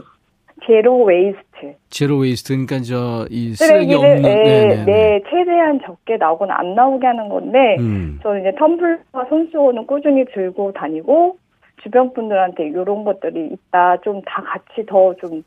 zero 0.66 1.04
waste. 1.04 1.76
zero 1.90 2.18
waste 2.18 2.54
그러니까 2.54 2.80
저 2.82 3.28
이 3.30 3.54
쓰레기 3.54 3.94
없는 3.94 4.22
네, 4.22 4.68
네, 4.68 4.86
네, 4.86 5.24
최대한 5.30 5.80
적게 5.86 6.18
나오거나 6.18 6.56
안 6.58 6.76
나오게 6.76 7.06
하는 7.06 7.30
건데 7.30 7.76
음. 7.80 8.20
저는 8.24 8.42
이제 8.42 8.52
텀블러와 8.58 9.30
손수건은 9.30 9.86
꾸준히 9.88 10.26
들고 10.34 10.74
다니고 10.74 11.38
주변 11.84 12.14
분들한테 12.14 12.68
이런 12.68 13.04
것들이 13.04 13.50
있다. 13.54 13.98
좀 14.04 14.22
다 14.26 14.42
같이 14.44 14.86
더 14.88 15.14
좀 15.22 15.44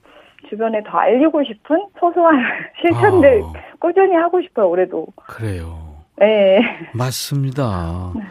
주변에 0.48 0.82
더 0.84 0.96
알리고 0.98 1.42
싶은 1.44 1.86
소소한 2.00 2.38
실천들 2.80 3.42
아. 3.44 3.52
꾸준히 3.78 4.14
하고 4.14 4.40
싶어요, 4.40 4.68
올해도. 4.70 5.06
그래요. 5.16 5.96
네. 6.18 6.60
맞습니다. 6.94 8.12
네. 8.16 8.22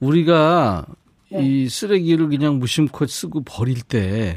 우리가 0.00 0.84
네. 1.32 1.38
이 1.40 1.68
쓰레기를 1.68 2.28
그냥 2.28 2.58
무심코 2.58 3.06
쓰고 3.06 3.40
버릴 3.44 3.82
때 3.82 4.36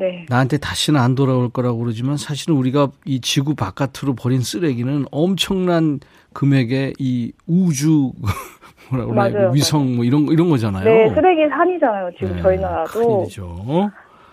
네. 0.00 0.24
나한테 0.30 0.56
다시는 0.56 0.98
안 0.98 1.14
돌아올 1.14 1.50
거라고 1.50 1.78
그러지만 1.78 2.16
사실은 2.16 2.56
우리가 2.56 2.88
이 3.04 3.20
지구 3.20 3.54
바깥으로 3.54 4.14
버린 4.14 4.40
쓰레기는 4.40 5.04
엄청난 5.10 6.00
금액의 6.32 6.94
이 6.98 7.32
우주 7.46 8.12
뭐라 8.90 9.04
그래 9.06 9.14
맞아요. 9.14 9.50
위성 9.52 9.96
뭐 9.96 10.04
이런 10.06 10.22
이런 10.28 10.48
거잖아요. 10.48 10.84
네, 10.84 11.14
쓰레기 11.14 11.46
산이잖아요. 11.48 12.10
지금 12.18 12.36
네, 12.36 12.42
저희 12.42 12.58
나라도. 12.58 12.90
큰일이죠. 13.18 13.90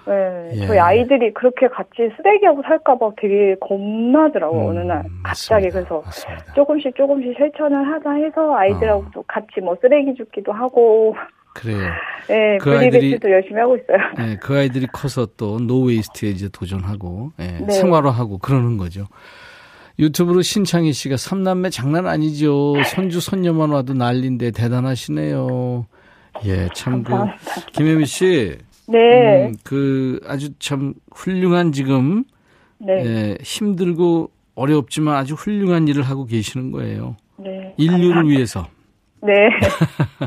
네, 0.08 0.51
예. 0.62 0.67
저희 0.67 0.80
아이들이 0.80 1.34
그렇게 1.34 1.67
같이 1.67 2.10
쓰레기하고 2.15 2.62
살까봐 2.63 3.12
되게 3.21 3.56
겁나더라고 3.60 4.56
음, 4.62 4.69
어느 4.69 4.80
날 4.80 5.03
갑자기 5.21 5.65
맞습니다. 5.65 5.80
그래서 5.80 6.01
맞습니다. 6.06 6.53
조금씩 6.53 6.95
조금씩 6.95 7.34
실천을 7.36 7.86
하자 7.93 8.12
해서 8.13 8.56
아이들하고도 8.56 9.19
어. 9.19 9.23
같이 9.27 9.60
뭐 9.62 9.75
쓰레기 9.82 10.15
줍기도 10.15 10.53
하고. 10.53 11.13
그래요. 11.58 11.89
네, 12.28 12.58
그 12.60 12.78
아이들이 12.78 13.17
열심히 13.24 13.60
하고 13.60 13.76
있어요. 13.78 13.98
네, 14.17 14.38
그 14.38 14.58
아이들이 14.58 14.86
커서 14.91 15.28
또 15.38 15.60
no 15.60 15.77
waste에 15.77 16.30
이제 16.30 16.50
도전하고 16.50 17.32
네, 17.38 17.60
네. 17.65 17.74
생활화하고 17.74 18.38
그러는 18.38 18.78
거죠. 18.78 19.08
유튜브로 20.00 20.43
신창희 20.43 20.93
씨가 20.93 21.17
삼남매 21.17 21.72
장난 21.72 22.06
아니죠. 22.06 22.76
손주 22.93 23.20
손녀만 23.20 23.72
와도 23.72 23.93
난린데 23.93 24.52
대단하시네요. 24.52 25.88
예, 26.46 26.70
참그 26.76 27.13
김혜미 27.74 28.06
씨. 28.06 28.58
네. 28.88 29.48
음, 29.48 29.56
그 29.63 30.20
아주 30.28 30.50
참 30.60 30.93
훌륭한 31.12 31.72
지금 31.72 32.24
네. 32.78 32.93
예, 33.06 33.38
힘들고 33.41 34.30
어렵지만 34.54 35.15
아주 35.15 35.34
훌륭한 35.34 35.88
일을 35.88 36.04
하고 36.04 36.26
계시는 36.26 36.72
거예요. 36.72 37.17
네. 37.38 37.74
인류를 37.78 38.02
감사합니다. 38.02 38.30
위해서. 38.30 38.67
네. 39.21 39.49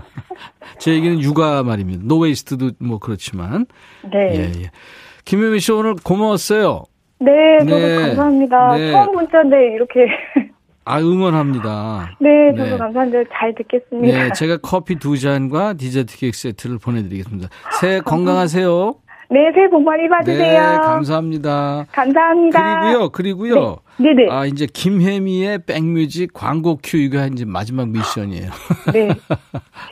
제 0.78 0.92
얘기는 0.92 1.20
육아 1.20 1.62
말입니다. 1.62 2.02
no 2.04 2.19
waste도 2.19 2.72
뭐 2.78 2.98
그렇지만. 2.98 3.66
네. 4.10 4.34
예, 4.34 4.62
예. 4.62 4.70
김혜미 5.24 5.60
씨 5.60 5.72
오늘 5.72 5.94
고마웠어요. 6.02 6.84
네, 7.20 7.30
저도 7.60 7.78
네. 7.78 7.96
감사합니다. 8.06 8.76
네. 8.76 8.92
처음 8.92 9.12
문자인데 9.12 9.56
이렇게. 9.74 10.06
아, 10.84 10.98
응원합니다. 10.98 12.16
네, 12.20 12.52
저도 12.56 12.70
네. 12.70 12.78
감사한데 12.78 13.24
잘 13.32 13.54
듣겠습니다. 13.54 14.24
네, 14.24 14.32
제가 14.32 14.56
커피 14.56 14.96
두 14.96 15.18
잔과 15.18 15.74
디저트 15.74 16.16
케이크 16.16 16.36
세트를 16.36 16.78
보내드리겠습니다. 16.78 17.48
새해 17.80 18.00
건강하세요. 18.04 18.94
네, 19.32 19.52
새해 19.54 19.68
복 19.68 19.82
많이 19.84 20.08
받으세요. 20.08 20.60
네, 20.60 20.78
감사합니다. 20.78 21.86
감사합니다. 21.92 22.80
그리고요, 22.80 23.08
그리고요. 23.10 23.76
네, 24.00 24.14
네. 24.14 24.26
아, 24.30 24.46
이제 24.46 24.66
김혜미의 24.66 25.64
백뮤직 25.66 26.32
광고 26.32 26.78
큐 26.82 26.96
이거 26.96 27.26
이제 27.26 27.44
마지막 27.44 27.90
미션이에요. 27.90 28.50
네. 28.94 29.10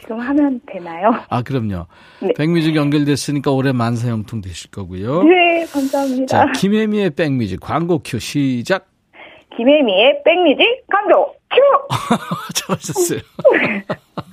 지금 0.01 0.19
하면 0.19 0.61
되나요? 0.67 1.13
아, 1.29 1.43
그럼요. 1.43 1.87
네. 2.23 2.33
백뮤직 2.35 2.75
연결됐으니까 2.75 3.51
올해 3.51 3.73
만사형통 3.73 4.41
되실 4.41 4.71
거고요. 4.71 5.25
네, 5.25 5.67
감사합니다. 5.67 6.27
자, 6.27 6.53
김혜미의 6.53 7.11
백뮤직 7.11 7.61
광고 7.61 8.01
큐 8.03 8.19
시작. 8.19 8.89
김혜미의 9.57 10.23
백뮤직 10.25 10.87
광고 10.91 11.35
큐! 11.51 11.61
잘하셨어요. 12.55 13.21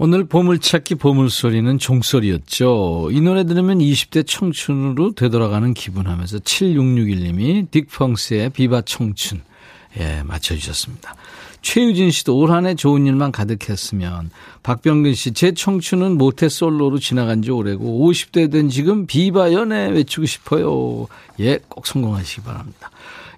오늘 0.00 0.24
보물찾기 0.28 0.94
보물소리는 0.94 1.78
종소리였죠. 1.78 3.08
이 3.10 3.20
노래 3.20 3.42
들으면 3.42 3.78
20대 3.78 4.24
청춘으로 4.24 5.14
되돌아가는 5.16 5.74
기분 5.74 6.06
하면서 6.06 6.38
7661님이 6.38 7.68
딕펑스의 7.68 8.52
비바 8.52 8.82
청춘. 8.82 9.42
예, 9.98 10.22
맞춰주셨습니다. 10.22 11.16
최유진 11.62 12.12
씨도 12.12 12.36
올 12.38 12.52
한 12.52 12.66
해 12.66 12.76
좋은 12.76 13.06
일만 13.06 13.32
가득했으면 13.32 14.30
박병근 14.62 15.14
씨, 15.14 15.32
제 15.32 15.50
청춘은 15.50 16.16
모태 16.16 16.48
솔로로 16.48 17.00
지나간 17.00 17.42
지 17.42 17.50
오래고 17.50 18.08
50대 18.08 18.52
된 18.52 18.68
지금 18.68 19.06
비바 19.06 19.52
연애 19.52 19.88
외치고 19.88 20.26
싶어요. 20.26 21.08
예, 21.40 21.58
꼭 21.68 21.88
성공하시기 21.88 22.42
바랍니다. 22.42 22.90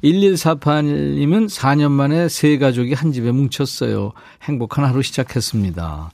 1148님은 0.04 1.48
4년 1.48 1.90
만에 1.90 2.28
세 2.28 2.58
가족이 2.58 2.92
한 2.92 3.12
집에 3.12 3.30
뭉쳤어요. 3.32 4.12
행복한 4.42 4.84
하루 4.84 5.00
시작했습니다. 5.02 6.10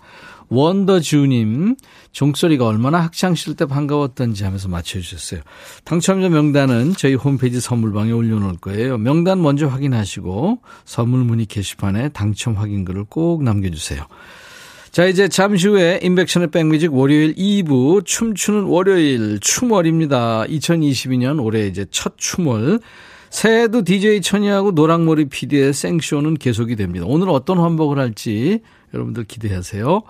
원더주님, 0.48 1.76
종소리가 2.12 2.66
얼마나 2.66 3.00
학창시절 3.00 3.54
때 3.54 3.66
반가웠던지 3.66 4.44
하면서 4.44 4.68
맞춰주셨어요. 4.68 5.40
당첨자 5.84 6.28
명단은 6.28 6.94
저희 6.96 7.14
홈페이지 7.14 7.60
선물방에 7.60 8.12
올려놓을 8.12 8.56
거예요. 8.60 8.98
명단 8.98 9.42
먼저 9.42 9.66
확인하시고 9.66 10.60
선물 10.84 11.24
문의 11.24 11.46
게시판에 11.46 12.10
당첨 12.10 12.54
확인글을 12.54 13.04
꼭 13.08 13.42
남겨주세요. 13.42 14.06
자, 14.90 15.04
이제 15.04 15.28
잠시 15.28 15.68
후에 15.68 16.00
인백션의 16.02 16.50
백뮤직 16.50 16.94
월요일 16.94 17.34
2부 17.34 18.06
춤추는 18.06 18.62
월요일 18.62 19.38
춤월입니다. 19.40 20.44
2022년 20.44 21.44
올해 21.44 21.66
이제 21.66 21.84
첫 21.90 22.14
춤월. 22.16 22.80
새해도 23.28 23.82
DJ 23.82 24.22
천이하고 24.22 24.70
노랑머리 24.70 25.26
PD의 25.26 25.74
생쇼는 25.74 26.36
계속이 26.36 26.76
됩니다. 26.76 27.04
오늘 27.06 27.28
어떤 27.28 27.58
환복을 27.58 27.98
할지 27.98 28.60
여러분들 28.96 29.24
기대하세요. 29.24 30.02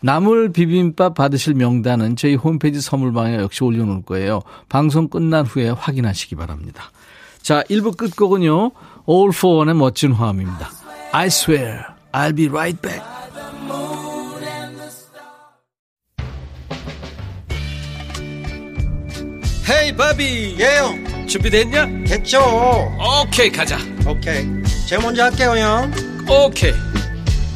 나물 0.00 0.52
비빔밥 0.52 1.14
받으실 1.14 1.54
명단은 1.54 2.16
저희 2.16 2.34
홈페이지 2.34 2.80
선물방에 2.80 3.36
역시 3.36 3.62
올려놓을 3.62 4.02
거예요. 4.02 4.40
방송 4.68 5.08
끝난 5.08 5.44
후에 5.44 5.70
확인하시기 5.70 6.34
바랍니다. 6.36 6.90
자, 7.42 7.62
1부 7.64 7.96
끝곡은요. 7.96 8.72
All 9.08 9.30
for 9.34 9.58
One의 9.58 9.76
멋진 9.76 10.12
화음입니다. 10.12 10.70
I 11.12 11.26
swear 11.26 11.82
I'll 12.12 12.36
be 12.36 12.48
right 12.48 12.80
back. 12.80 13.02
헤이 19.70 19.94
바비 19.96 20.56
예영 20.58 21.28
준비됐냐? 21.28 21.86
됐죠 22.08 22.40
오케이 23.22 23.48
가자 23.50 23.78
오케이 24.04 24.44
제가 24.88 25.00
먼저 25.00 25.22
할게요 25.22 25.50
형 25.56 25.92
오케이 26.28 26.72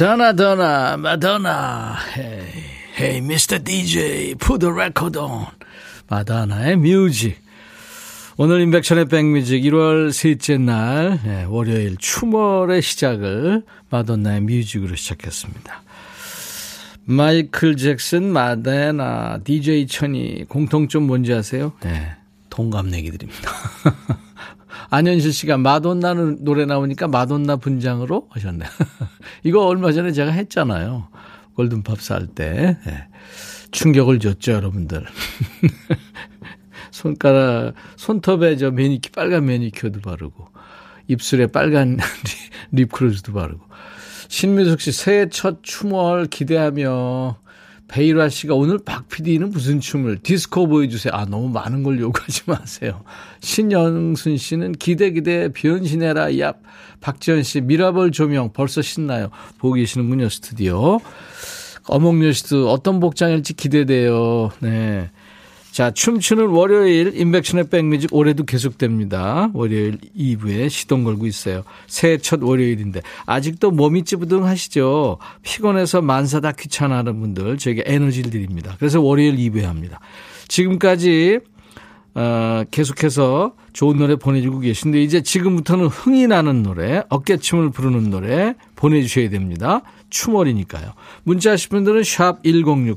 전화 0.00 0.34
전화 0.34 0.96
마돈나 0.96 1.94
Hey 2.98 3.20
Mr. 3.20 3.58
DJ 3.62 4.34
record 4.74 5.18
on 5.18 5.44
마돈나의 6.08 6.76
Music 6.76 7.38
오늘 8.38 8.62
임백천의 8.62 9.10
백뮤직 9.10 9.62
1월 9.64 10.10
셋째 10.10 10.56
날 10.56 11.20
네, 11.22 11.44
월요일 11.46 11.98
춤월의 11.98 12.80
시작을 12.80 13.62
마돈나의 13.90 14.40
Music으로 14.40 14.96
시작했습니다. 14.96 15.82
마이클 17.04 17.76
잭슨, 17.76 18.32
마돈나, 18.32 19.40
DJ 19.44 19.86
천이 19.86 20.46
공통점 20.48 21.02
뭔지 21.02 21.34
아세요? 21.34 21.74
네, 21.82 22.12
동갑내기들입니다. 22.48 23.50
안현실 24.90 25.32
씨가 25.32 25.56
마돈나는 25.56 26.44
노래 26.44 26.66
나오니까 26.66 27.08
마돈나 27.08 27.56
분장으로 27.56 28.26
하셨네. 28.30 28.66
이거 29.44 29.66
얼마 29.66 29.92
전에 29.92 30.12
제가 30.12 30.32
했잖아요. 30.32 31.08
골든팝 31.54 32.00
살 32.00 32.26
때. 32.26 32.76
네. 32.84 33.08
충격을 33.70 34.18
줬죠, 34.18 34.52
여러분들. 34.52 35.04
손가락, 36.90 37.74
손톱에 37.96 38.56
저 38.56 38.70
매니큐, 38.70 39.12
빨간 39.12 39.46
매니큐어도 39.46 40.00
바르고, 40.00 40.48
입술에 41.06 41.46
빨간 41.46 41.98
립크로즈도 42.72 43.32
바르고. 43.32 43.64
신미숙 44.28 44.80
씨, 44.80 44.92
새해 44.92 45.28
첫 45.28 45.62
춤을 45.62 46.26
기대하며, 46.26 47.36
베이라 47.90 48.28
씨가 48.28 48.54
오늘 48.54 48.78
박 48.78 49.08
PD는 49.08 49.50
무슨 49.50 49.80
춤을 49.80 50.18
디스코 50.22 50.68
보여주세요. 50.68 51.12
아, 51.12 51.24
너무 51.24 51.48
많은 51.48 51.82
걸 51.82 51.98
요구하지 51.98 52.42
마세요. 52.46 53.02
신영순 53.40 54.36
씨는 54.36 54.72
기대 54.72 55.10
기대 55.10 55.48
변신해라. 55.52 56.26
얍. 56.26 56.56
박지현 57.00 57.42
씨 57.42 57.60
미라볼 57.60 58.12
조명 58.12 58.52
벌써 58.52 58.80
신나요. 58.80 59.30
보고 59.58 59.74
계시는군요, 59.74 60.28
스튜디오. 60.28 61.00
어몽여 61.88 62.30
씨도 62.30 62.70
어떤 62.70 63.00
복장일지 63.00 63.54
기대돼요. 63.54 64.50
네. 64.60 65.10
자, 65.72 65.92
춤추는 65.92 66.48
월요일 66.48 67.12
인백션의 67.14 67.68
백뮤직 67.68 68.12
올해도 68.12 68.44
계속됩니다. 68.44 69.50
월요일 69.54 69.98
2부에 70.18 70.68
시동 70.68 71.04
걸고 71.04 71.26
있어요. 71.26 71.62
새해 71.86 72.18
첫 72.18 72.42
월요일인데 72.42 73.02
아직도 73.26 73.70
몸이 73.70 74.04
찌부둥하시죠? 74.04 75.18
피곤해서 75.42 76.02
만사다 76.02 76.52
귀찮아하는 76.52 77.20
분들 77.20 77.58
저에게 77.58 77.84
에너지를 77.86 78.30
드립니다. 78.30 78.74
그래서 78.78 79.00
월요일 79.00 79.36
2부에 79.36 79.62
합니다. 79.62 80.00
지금까지 80.48 81.38
어, 82.14 82.64
계속해서 82.72 83.54
좋은 83.72 83.96
노래 83.96 84.16
보내주고 84.16 84.58
계신데 84.58 85.00
이제 85.00 85.22
지금부터는 85.22 85.86
흥이 85.86 86.26
나는 86.26 86.64
노래, 86.64 87.04
어깨춤을 87.08 87.70
부르는 87.70 88.10
노래 88.10 88.54
보내주셔야 88.80 89.28
됩니다. 89.28 89.82
추월이니까요. 90.08 90.94
문자 91.22 91.52
하실 91.52 91.68
분들은 91.68 92.02
샵 92.02 92.42
1061, 92.42 92.96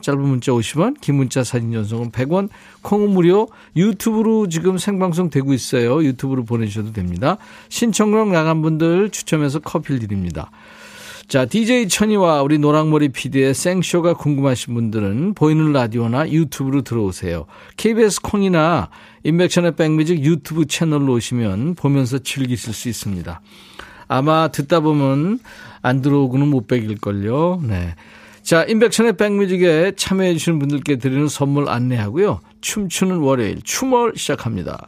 짧은 0.00 0.20
문자 0.20 0.52
50원, 0.52 1.00
긴 1.00 1.16
문자 1.16 1.42
사진 1.44 1.72
전송은 1.72 2.12
100원, 2.12 2.48
콩은 2.82 3.10
무료, 3.10 3.48
유튜브로 3.76 4.48
지금 4.48 4.78
생방송 4.78 5.30
되고 5.30 5.52
있어요. 5.52 6.02
유튜브로 6.04 6.44
보내주셔도 6.44 6.92
됩니다. 6.92 7.36
신청곡 7.68 8.30
나간 8.30 8.62
분들 8.62 9.10
추첨해서 9.10 9.58
커피를 9.58 9.98
드립니다. 9.98 10.50
자, 11.26 11.46
DJ 11.46 11.88
천이와 11.88 12.42
우리 12.42 12.58
노랑머리 12.58 13.08
PD의 13.08 13.54
생쇼가 13.54 14.14
궁금하신 14.14 14.74
분들은 14.74 15.34
보이는 15.34 15.72
라디오나 15.72 16.30
유튜브로 16.30 16.82
들어오세요. 16.82 17.46
KBS 17.76 18.20
콩이나 18.20 18.90
인백션의 19.24 19.74
백뮤직 19.74 20.22
유튜브 20.22 20.66
채널로 20.66 21.14
오시면 21.14 21.76
보면서 21.76 22.18
즐기실 22.18 22.74
수 22.74 22.88
있습니다. 22.88 23.40
아마 24.08 24.48
듣다 24.48 24.80
보면 24.80 25.38
안 25.82 26.00
들어오고는 26.00 26.48
못 26.48 26.66
베길걸요. 26.66 27.62
네. 27.66 27.94
자, 28.42 28.64
인백션의 28.64 29.16
백뮤직에 29.16 29.92
참여해주시는 29.96 30.58
분들께 30.58 30.96
드리는 30.96 31.28
선물 31.28 31.68
안내하고요. 31.68 32.40
춤추는 32.60 33.18
월요일, 33.18 33.62
춤을 33.62 34.14
시작합니다. 34.16 34.86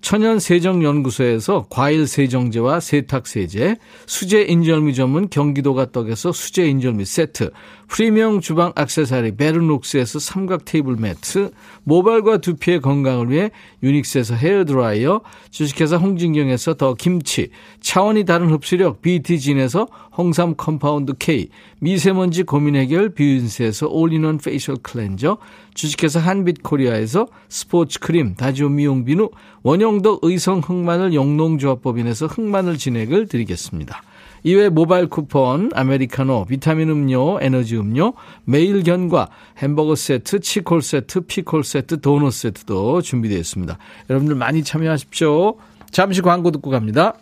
천연세정연구소에서 0.00 1.66
과일세정제와 1.70 2.80
세탁세제, 2.80 3.76
수제인절미 4.06 4.94
전문 4.94 5.28
경기도가 5.28 5.90
떡에서 5.90 6.32
수제인절미 6.32 7.04
세트, 7.04 7.50
프리미엄 7.88 8.40
주방 8.40 8.72
악세사리 8.76 9.36
베르녹스에서 9.36 10.18
삼각 10.18 10.66
테이블 10.66 10.96
매트, 10.96 11.50
모발과 11.84 12.38
두피의 12.38 12.80
건강을 12.80 13.30
위해 13.30 13.50
유닉스에서 13.82 14.34
헤어드라이어, 14.34 15.22
주식회사 15.50 15.96
홍진경에서 15.96 16.74
더 16.74 16.94
김치, 16.94 17.48
차원이 17.80 18.24
다른 18.24 18.50
흡수력 18.50 19.00
BT진에서 19.00 19.88
홍삼 20.16 20.54
compound 20.56 21.14
K, 21.18 21.48
미세먼지 21.80 22.42
고민 22.42 22.76
해결 22.76 23.08
뷰인스에서 23.08 23.88
all-in-one 23.88 24.38
facial 24.38 24.76
cleanser, 24.76 25.38
주식회사 25.74 26.20
한빛코리아에서 26.20 27.26
스포츠 27.48 27.98
크림, 28.00 28.34
다지오 28.34 28.68
미용 28.68 29.04
비누, 29.06 29.30
원형덕 29.62 30.20
의성 30.22 30.60
흑마늘 30.60 31.14
영농조합법인에서 31.14 32.26
흑마늘 32.26 32.76
진액을 32.76 33.28
드리겠습니다. 33.28 34.02
이외 34.42 34.68
모바일 34.68 35.08
쿠폰, 35.08 35.70
아메리카노, 35.74 36.46
비타민 36.46 36.90
음료, 36.90 37.38
에너지 37.40 37.76
음료, 37.76 38.14
매일 38.44 38.82
견과, 38.82 39.28
햄버거 39.58 39.94
세트, 39.94 40.40
치콜 40.40 40.82
세트, 40.82 41.22
피콜 41.22 41.64
세트, 41.64 42.00
도넛 42.00 42.32
세트도 42.32 43.02
준비되어 43.02 43.38
있습니다. 43.38 43.76
여러분들 44.10 44.36
많이 44.36 44.62
참여하십시오. 44.62 45.56
잠시 45.90 46.20
광고 46.22 46.50
듣고 46.50 46.70
갑니다. 46.70 47.14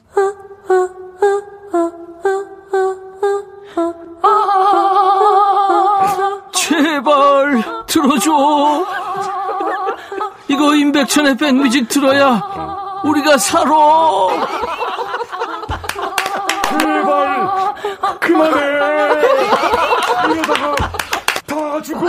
제발 6.52 7.62
들어줘. 7.87 8.87
이거 10.48 10.74
임백천의 10.74 11.37
백뮤직 11.37 11.88
들어야 11.88 12.42
우리가 13.05 13.38
살아. 13.38 14.75
제발 16.78 17.74
그만해. 18.20 18.60
이러다가 20.32 20.74
다 21.46 21.82
죽어. 21.82 22.06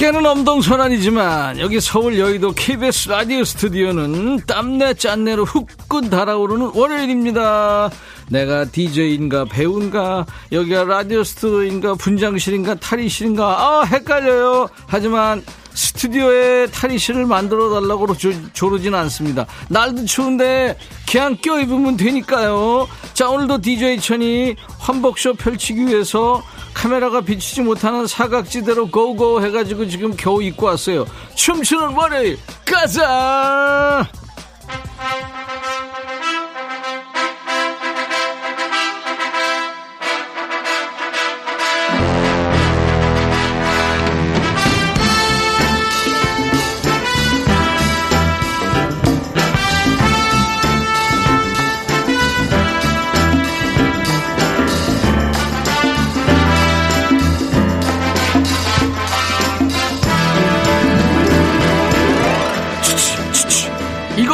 밖에는 0.00 0.24
엄동선안이지만 0.24 1.60
여기 1.60 1.78
서울 1.78 2.18
여의도 2.18 2.52
KBS 2.52 3.10
라디오 3.10 3.44
스튜디오는 3.44 4.40
땀내 4.46 4.94
짠내로 4.94 5.44
후끈 5.44 6.08
달아오르는 6.08 6.70
월요일입니다. 6.74 7.90
내가 8.30 8.64
DJ인가 8.64 9.44
배우인가 9.44 10.24
여기가 10.52 10.84
라디오 10.84 11.22
스튜디오인가 11.22 11.96
분장실인가 11.96 12.76
탈의실인가 12.76 13.44
아 13.44 13.82
헷갈려요. 13.84 14.68
하지만 14.86 15.44
스튜디오에 15.74 16.68
탈의실을 16.68 17.26
만들어 17.26 17.68
달라고 17.68 18.06
조르진 18.52 18.94
않습니다. 18.94 19.46
날도 19.68 20.06
추운데 20.06 20.78
그냥 21.10 21.36
껴입으면 21.36 21.98
되니까요. 21.98 22.88
자 23.12 23.28
오늘도 23.28 23.60
DJ 23.60 24.00
천이 24.00 24.56
환복쇼 24.78 25.34
펼치기 25.34 25.88
위해서 25.88 26.42
카메라가 26.80 27.20
비치지 27.20 27.60
못하는 27.60 28.06
사각지대로 28.06 28.88
고고 28.88 29.44
해가지고 29.44 29.86
지금 29.86 30.16
겨우 30.16 30.42
입고 30.42 30.64
왔어요. 30.64 31.04
춤추는 31.34 31.88
월요일 31.94 32.38
가자! 32.64 34.08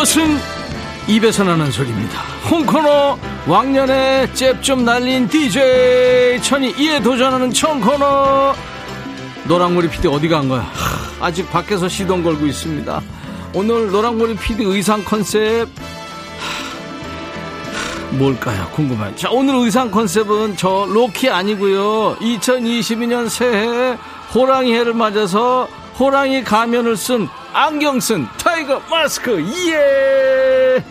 이것은 0.06 0.38
입에서 1.08 1.42
나는 1.42 1.72
소리입니다. 1.72 2.20
홍코너 2.48 3.18
왕년에 3.48 4.32
잽 4.34 4.62
좀 4.62 4.84
날린 4.84 5.26
DJ 5.28 6.40
천이 6.42 6.74
이에 6.78 7.00
도전하는 7.02 7.52
청코너 7.52 8.54
노랑머리 9.48 9.88
피디 9.90 10.06
어디 10.06 10.28
간 10.28 10.48
거야? 10.48 10.60
하, 10.60 11.26
아직 11.26 11.50
밖에서 11.50 11.88
시동 11.88 12.22
걸고 12.22 12.46
있습니다. 12.46 13.02
오늘 13.52 13.90
노랑머리 13.90 14.36
피디 14.36 14.62
의상 14.62 15.04
컨셉 15.04 15.68
뭘까요? 18.10 18.68
궁금해요. 18.74 19.16
자, 19.16 19.28
오늘 19.32 19.56
의상 19.56 19.90
컨셉은 19.90 20.56
저 20.56 20.86
로키 20.88 21.28
아니고요. 21.30 22.16
2022년 22.20 23.28
새해 23.28 23.98
호랑이 24.32 24.72
해를 24.72 24.94
맞아서 24.94 25.66
호랑이 25.98 26.44
가면을 26.44 26.96
쓴 26.96 27.28
안경 27.56 27.98
쓴 28.00 28.28
Tiger 28.36 28.82
Mask. 28.90 29.42
예! 29.70 30.84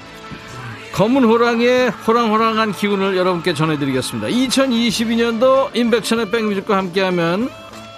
검은 0.94 1.24
호랑이의 1.24 1.92
호랑호랑한 1.92 2.72
기운을 2.72 3.16
여러분께 3.16 3.54
전해드리겠습니다. 3.54 4.30
2022년도 4.30 5.76
임백천의 5.76 6.32
백뮤직과 6.32 6.76
함께하면 6.76 7.52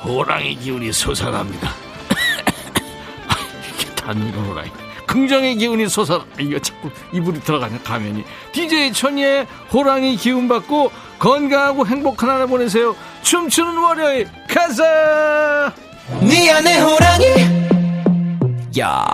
호랑이 0.03 0.57
기운이 0.57 0.91
솟아납니다. 0.91 1.71
이렇게 3.69 3.95
단는 3.95 4.33
호랑이. 4.33 4.69
긍정의 5.05 5.55
기운이 5.55 5.87
솟아 5.87 6.25
이거 6.37 6.59
자꾸 6.59 6.89
입으로 7.13 7.39
들어가냐 7.39 7.79
가면이. 7.85 8.25
DJ 8.51 8.91
천이의 8.91 9.47
호랑이 9.71 10.17
기운 10.17 10.49
받고 10.49 10.91
건강하고 11.19 11.87
행복한 11.87 12.29
하루 12.29 12.47
보내세요. 12.47 12.97
춤추는 13.21 13.77
월요일 13.77 14.27
가자! 14.49 15.73
네 16.19 16.51
안에 16.51 16.81
호랑이 16.81 17.76
야. 18.79 19.05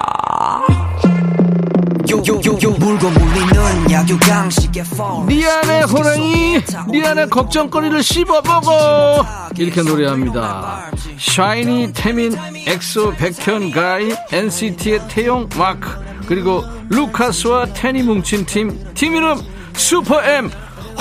약육강식의 3.89 4.84
미안해 5.28 5.82
호랑이 5.84 6.60
미안해 6.91 7.28
걱정거리를 7.28 8.04
씹어먹어. 8.04 9.26
이렇게 9.58 9.82
노래합니다. 9.82 10.91
샤이니 11.17 11.93
태민 11.93 12.36
엑소 12.67 13.13
백현 13.13 13.71
카이 13.71 14.13
NCT의 14.32 15.02
태용 15.08 15.47
마크. 15.58 15.89
그리고 16.28 16.63
루카스와 16.89 17.67
텐이 17.73 18.03
뭉친 18.04 18.45
팀 18.45 18.93
팀 18.93 19.15
이름 19.15 19.41
슈퍼엠 19.76 20.49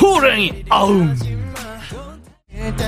호랑이. 0.00 0.64
아웅. 0.68 1.14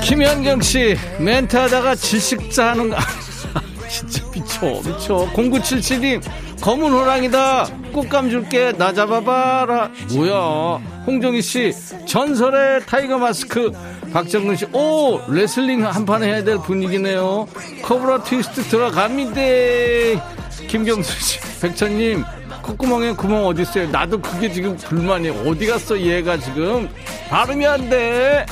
김현경씨 0.03 0.97
멘트하다가 1.19 1.95
질식사 1.97 2.71
하는 2.71 2.91
거 2.91 2.97
진짜 3.95 4.25
미쳐 4.33 4.67
미쳐. 4.85 5.29
0977님 5.35 6.21
검은 6.61 6.91
호랑이다. 6.93 7.67
곶감 7.93 8.29
줄게. 8.31 8.73
나 8.73 8.93
잡아봐라. 8.93 9.91
뭐야? 10.13 10.81
홍정희씨 11.07 11.73
전설의 12.07 12.87
Tiger 12.87 13.19
Mask. 13.19 13.71
박정근씨 14.13 14.67
오 14.73 15.21
레슬링 15.29 15.85
한 15.87 16.05
판 16.05 16.23
해야 16.25 16.43
될 16.43 16.59
분위기네요. 16.59 17.47
cobra 17.83 18.23
twist 18.25 18.63
들어갑니다. 18.65 19.41
김경수씨 20.69 21.41
백천님 21.61 22.25
콧구멍에 22.63 23.13
구멍 23.13 23.47
어딨어요? 23.47 23.91
나도 23.91 24.21
그게 24.21 24.51
지금 24.51 24.77
불만이에요. 24.77 25.49
어디 25.49 25.67
갔어? 25.67 25.99
얘가 25.99 26.37
지금? 26.39 26.89
발음이 27.29 27.67
안돼 27.67 28.47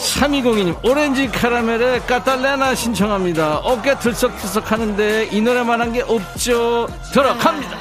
3202님 0.00 0.82
오렌지 0.84 1.28
카라멜에 1.28 2.00
까탈레나 2.00 2.74
신청합니다. 2.74 3.58
어깨 3.58 3.98
들썩들썩 3.98 4.72
하는데 4.72 5.28
이 5.30 5.40
노래만 5.40 5.80
한 5.80 5.90
게 5.90 6.02
없죠. 6.02 6.86
들어갑니다. 7.12 7.76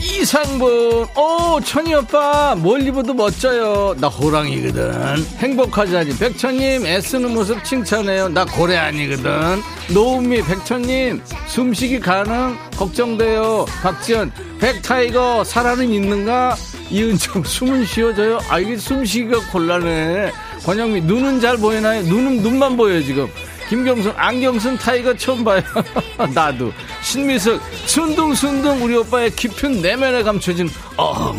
이상분 0.00 1.06
오 1.14 1.60
천이 1.62 1.94
오빠 1.94 2.54
뭘 2.56 2.80
입어도 2.86 3.12
멋져요. 3.12 3.94
나 3.98 4.08
호랑이거든. 4.08 5.22
행복하자니? 5.38 6.16
백천님 6.18 6.86
애쓰는 6.86 7.34
모습 7.34 7.62
칭찬해요. 7.64 8.28
나 8.30 8.44
고래 8.46 8.76
아니거든. 8.76 9.60
노은미 9.92 10.42
백천님 10.42 11.22
숨쉬기 11.48 12.00
가능? 12.00 12.56
걱정돼요. 12.78 13.66
박지연 13.82 14.32
백tiger 14.58 15.44
살아는 15.44 15.90
있는가? 15.92 16.56
이은정 16.90 17.44
숨은 17.44 17.84
쉬어져요? 17.84 18.38
아 18.48 18.58
이게 18.58 18.76
숨쉬기가 18.78 19.50
곤란해 19.52 20.32
권영미 20.64 21.02
눈은 21.02 21.40
잘 21.40 21.56
보이나요? 21.56 22.02
눈은 22.02 22.42
눈만 22.42 22.76
보여요 22.76 23.02
지금. 23.02 23.28
김경순 23.68 24.12
안경 24.16 24.53
쓴 24.53 24.76
tiger 24.78 25.14
처음 25.16 25.44
봐요. 25.44 25.62
나도. 26.34 26.72
신미숙 27.02 27.60
순둥순둥 27.86 28.82
우리 28.82 28.96
오빠의 28.96 29.34
깊은 29.34 29.80
내면에 29.82 30.22
감춰진 30.22 30.68
어 30.96 31.34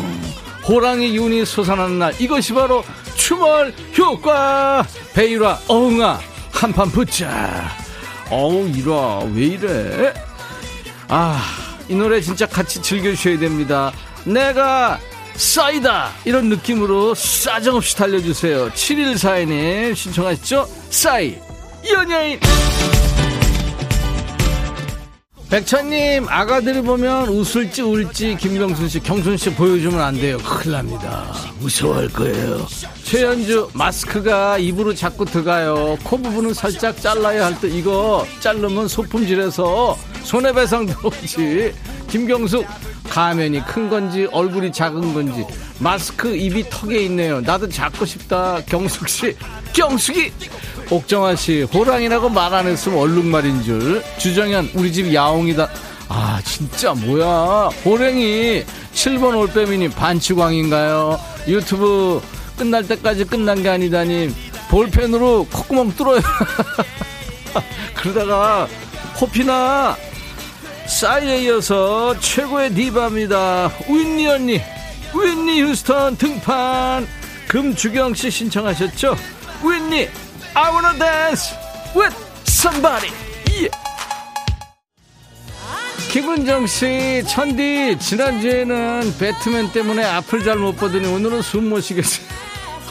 호랑이 0.67 1.15
기운이 1.15 1.45
솟아나는 1.45 1.99
날. 1.99 2.13
이것이 2.19 2.53
바로 2.53 2.84
춤월 3.15 3.73
효과. 3.97 4.86
베이라 5.13 5.59
어흥아. 5.67 6.19
한판 6.51 6.89
붙자. 6.91 7.69
어우 8.30 8.67
이라 8.69 9.19
왜 9.34 9.45
이래? 9.45 10.13
아 11.07 11.65
이 11.88 11.95
노래 11.95 12.19
진짜 12.19 12.45
같이 12.47 12.82
즐겨주셔야 12.82 13.38
됩니다. 13.38 13.91
내가 14.23 14.99
싸이다! 15.36 16.11
이런 16.25 16.49
느낌으로 16.49 17.13
싸정없이 17.13 17.95
달려주세요. 17.97 18.69
7142님 18.71 19.95
신청하셨죠? 19.95 20.67
싸이. 20.89 21.36
연예인! 21.91 22.39
백천님 25.49 26.25
아가들이 26.27 26.81
보면 26.81 27.27
웃을지 27.29 27.83
울지 27.83 28.38
김경순 28.39 28.89
씨 28.89 28.99
경순 28.99 29.38
씨 29.38 29.53
보여주면 29.53 30.01
안 30.01 30.15
돼요. 30.19 30.38
큰일 30.39 30.71
납니다. 30.71 31.31
무서워할 31.59 32.09
거예요. 32.09 32.65
최현주 33.03 33.69
마스크가 33.73 34.57
입으로 34.57 34.95
자꾸 34.95 35.23
들어가요. 35.23 35.97
코 36.03 36.17
부분은 36.17 36.53
살짝 36.55 36.99
잘라야 36.99 37.45
할 37.45 37.55
때 37.61 37.67
이거 37.69 38.25
자르면 38.39 38.88
소품질해서 38.88 39.95
손해배상 40.23 40.88
들어오지 40.88 41.73
김경숙 42.20 42.66
가면이 43.09 43.66
큰 43.66 43.89
건지 43.89 44.26
얼굴이 44.32 44.72
작은 44.72 45.13
건지 45.13 45.45
마스크 45.80 46.34
입이 46.34 46.70
턱에 46.70 47.03
있네요 47.03 47.41
나도 47.41 47.68
잡고 47.68 48.05
싶다 48.05 48.61
경숙 48.66 49.09
씨 49.09 49.36
경숙이 49.74 50.32
옥정아 50.89 51.36
씨, 51.36 51.63
호랑이라고 51.63 52.30
말 52.30 52.53
안 52.53 52.68
했으면 52.68 52.99
얼룩말인 52.99 53.63
줄. 53.63 54.03
주정현, 54.20 54.70
우리 54.76 54.93
집 54.93 55.11
야옹이다. 55.11 55.68
아, 56.09 56.39
진짜 56.45 56.93
뭐야. 56.93 57.72
호랭이 57.84 58.63
7번 58.93 59.36
올빼미님 59.36 59.89
반치광인가요? 59.89 61.20
유튜브 61.47 62.22
끝날 62.55 62.88
때까지 62.88 63.24
끝난 63.26 63.63
게 63.63 63.70
아니다님. 63.70 64.34
볼펜으로 64.70 65.47
콧구멍 65.51 65.95
뚫어요. 65.95 66.22
그러다가 67.95 68.68
코피나 69.16 69.97
싸이에 70.88 71.41
이어서 71.43 72.17
최고의 72.19 72.73
디바입니다. 72.73 73.71
윈니 73.89 74.27
언니, 74.27 74.61
윈니 75.13 75.61
휴스턴 75.61 76.15
등판. 76.17 77.07
금주경 77.47 78.13
씨 78.13 78.29
신청하셨죠? 78.31 79.15
윈니 79.63 80.07
I 80.53 80.71
wanna 80.71 80.97
dance 80.97 81.55
with 81.95 82.15
somebody. 82.47 83.11
Yeah. 83.49 83.71
김은정 86.11 86.65
씨, 86.67 87.23
천디, 87.27 87.97
지난주에는 87.99 89.15
배트맨 89.19 89.71
때문에 89.73 90.03
앞을 90.03 90.43
잘 90.45 90.57
못 90.57 90.77
보더니 90.77 91.07
오늘은 91.07 91.41
숨 91.41 91.69
못 91.69 91.81
쉬겠어요. 91.81 92.25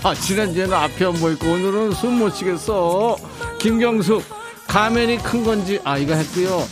아, 0.02 0.14
지난주에는 0.14 0.74
앞이 0.74 1.04
안 1.06 1.14
보이고 1.14 1.46
오늘은 1.46 1.92
숨 1.92 2.18
못 2.18 2.34
쉬겠어. 2.36 3.16
김경숙, 3.58 4.22
가면이 4.66 5.18
큰 5.22 5.42
건지, 5.42 5.80
아, 5.84 5.96
이거 5.96 6.14
했고요. 6.14 6.66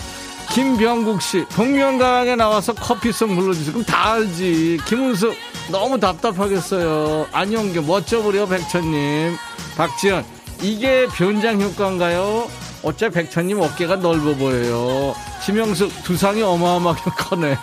김병국 0.51 1.23
씨, 1.23 1.45
복면가왕에 1.47 2.37
나와서 2.37 2.75
커피송 2.75 3.35
불러주세요. 3.37 3.73
그럼 3.73 3.85
다 3.87 4.13
알지. 4.13 4.81
김은숙, 4.87 5.35
너무 5.71 5.99
답답하겠어요. 5.99 7.27
안영규, 7.33 7.83
멋져버려, 7.83 8.47
백천님. 8.47 9.37
박지연, 9.77 10.25
이게 10.61 11.07
변장 11.15 11.61
효과인가요? 11.61 12.49
어째 12.83 13.09
백천님 13.09 13.61
어깨가 13.61 13.97
넓어 13.97 14.35
보여요. 14.35 15.15
지명숙 15.45 16.03
두상이 16.03 16.43
어마어마하게 16.43 17.03
커네. 17.17 17.57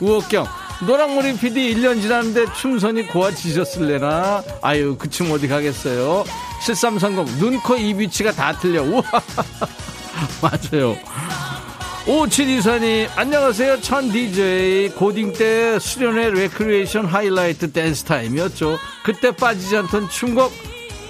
우옥경 0.00 0.44
노랑머리 0.86 1.36
PD 1.36 1.74
1년 1.76 2.02
지났는데 2.02 2.52
춤선이 2.52 3.06
고와지셨을래나? 3.08 4.42
아유 4.60 4.96
그 4.98 5.08
춤 5.08 5.30
어디 5.30 5.46
가겠어요? 5.46 6.24
7330 6.66 7.38
눈, 7.38 7.60
코, 7.60 7.76
입 7.76 7.98
위치가 7.98 8.32
다 8.32 8.52
틀려. 8.58 8.82
우와 8.82 9.02
맞아요. 10.42 10.96
5724님 12.04 13.08
안녕하세요. 13.16 13.80
천 13.80 14.10
DJ 14.10 14.90
고딩 14.90 15.32
때 15.32 15.78
수련회 15.78 16.30
레크리에이션 16.30 17.06
하이라이트 17.06 17.72
댄스 17.72 18.04
타임이었죠. 18.04 18.76
그때 19.04 19.30
빠지지 19.30 19.76
않던 19.78 20.10
춤곡 20.10 20.52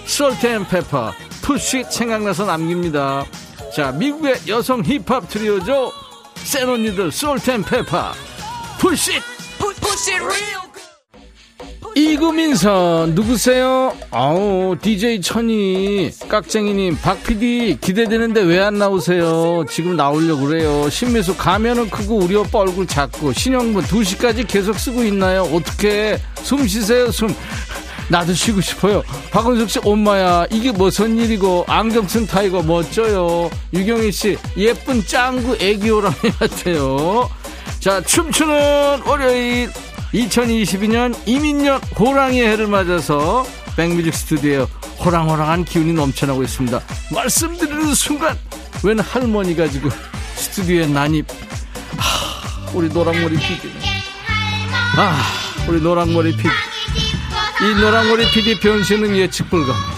솔트앤페퍼 0.06 1.12
Push 1.42 1.82
생각나서 1.90 2.44
남깁니다. 2.46 3.24
자 3.74 3.90
미국의 3.90 4.36
여성 4.46 4.82
힙합 4.84 5.28
트리오죠. 5.28 5.90
센 6.36 6.68
언니들 6.68 7.10
솔트앤페퍼 7.10 8.12
Push 8.78 9.12
It 11.96 12.18
구민선 12.18 13.14
누구세요? 13.14 13.92
아우 14.10 14.76
DJ 14.80 15.20
천이 15.20 16.10
깍쟁이님 16.28 16.98
박PD 17.00 17.78
기대되는데 17.80 18.42
왜 18.42 18.64
안 18.64 18.78
나오세요? 18.78 19.64
지금 19.70 19.94
나오려고 19.94 20.46
그래요 20.46 20.88
신미수 20.88 21.36
가면은 21.36 21.90
크고 21.90 22.16
우리 22.16 22.34
오빠 22.34 22.60
얼굴 22.60 22.86
작고 22.86 23.32
신영분 23.34 23.84
2시까지 23.84 24.48
계속 24.48 24.78
쓰고 24.78 25.04
있나요? 25.04 25.42
어떻게 25.42 26.18
숨 26.42 26.66
쉬세요 26.66 27.10
숨 27.12 27.28
나도 28.08 28.34
쉬고 28.34 28.60
싶어요. 28.60 29.02
박은숙 29.30 29.70
씨, 29.70 29.78
엄마야, 29.82 30.44
이게 30.50 30.70
무슨 30.72 31.16
일이고, 31.16 31.64
안경 31.66 32.06
쓴 32.06 32.26
tiger 32.26 32.62
멋져요. 32.62 33.48
유경희 33.72 34.12
씨, 34.12 34.36
예쁜 34.58 35.02
짱구 35.06 35.56
애기 35.58 35.88
호랑이 35.88 36.14
같아요. 36.38 37.30
자, 37.80 38.02
춤추는 38.02 39.04
월요일, 39.06 39.70
2022년 40.14 41.14
임인년 41.26 41.80
호랑이 41.98 42.40
해를 42.40 42.68
맞아서 42.68 43.44
백뮤직 43.76 44.14
스튜디오에 44.14 44.66
호랑호랑한 45.04 45.64
기운이 45.64 45.92
넘쳐나고 45.92 46.44
있습니다. 46.44 46.80
말씀드리는 47.12 47.94
순간, 47.94 48.38
웬 48.84 49.00
할머니가 49.00 49.68
지금 49.68 49.90
스튜디오에 50.36 50.86
난입. 50.86 51.26
하, 51.96 52.70
우리 52.72 52.88
노랑머리 52.88 53.36
피디. 53.36 53.72
아, 54.96 55.20
우리 55.68 55.80
노랑머리 55.80 56.36
피디. 56.36 56.48
이 56.48 57.80
노랑머리 57.80 58.30
PD 58.30 58.60
변신은 58.60 59.16
예측 59.16 59.50
불가입니다. 59.50 59.94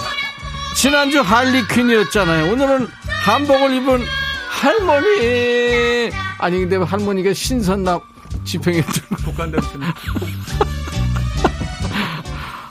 지난주 0.76 1.20
할리퀸이었잖아요. 1.20 2.52
오늘은 2.52 2.88
한복을 3.22 3.74
입은 3.74 4.04
할머니. 4.48 6.10
아니 6.38 6.60
근데 6.60 6.76
할머니가 6.76 7.34
신선남 7.34 8.00
지팽이 8.47 8.80
들고 8.82 9.16
독한냄새네. 9.16 9.86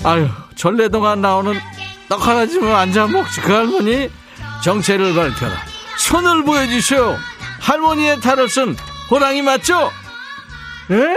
아유 0.03 0.29
전래동안 0.55 1.21
나오는 1.21 1.59
떡 2.09 2.25
하나 2.27 2.45
집으면 2.47 2.75
앉아 2.75 3.07
먹지 3.07 3.41
그 3.41 3.51
할머니 3.51 4.09
정체를 4.63 5.13
밝혀라. 5.13 5.53
손을 5.97 6.43
보여주시오. 6.43 7.17
할머니의 7.59 8.21
탈을 8.21 8.47
쓴 8.49 8.75
호랑이 9.09 9.41
맞죠? 9.41 9.91
예? 10.91 11.15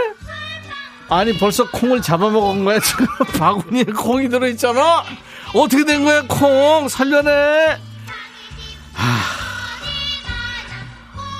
아니 1.09 1.37
벌써 1.37 1.69
콩을 1.69 2.01
잡아먹은 2.01 2.65
거야 2.65 2.79
지금 2.79 3.05
바구니에 3.37 3.83
콩이 3.83 4.29
들어있잖아 4.29 5.03
어떻게 5.53 5.83
된 5.85 6.03
거야 6.05 6.23
콩 6.27 6.87
살려내 6.87 7.79
하... 8.93 9.19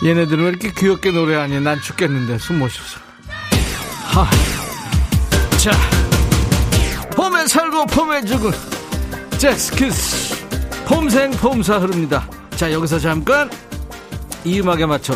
얘네들은 0.07 0.43
왜 0.43 0.49
이렇게 0.49 0.71
귀엽게 0.73 1.11
노래하니 1.11 1.59
난 1.61 1.81
죽겠는데 1.81 2.37
숨 2.39 2.59
못 2.59 2.69
쉬어서 2.69 2.99
하... 4.09 4.25
자 5.57 5.71
봄에 7.15 7.45
살고 7.45 7.85
봄에 7.85 8.25
죽은 8.25 8.51
잭스키스 9.37 10.45
봄생 10.85 11.29
봄사 11.31 11.77
흐릅니다 11.77 12.27
자 12.55 12.71
여기서 12.71 12.97
잠깐 12.97 13.49
이 14.43 14.59
음악에 14.59 14.87
맞춰 14.87 15.15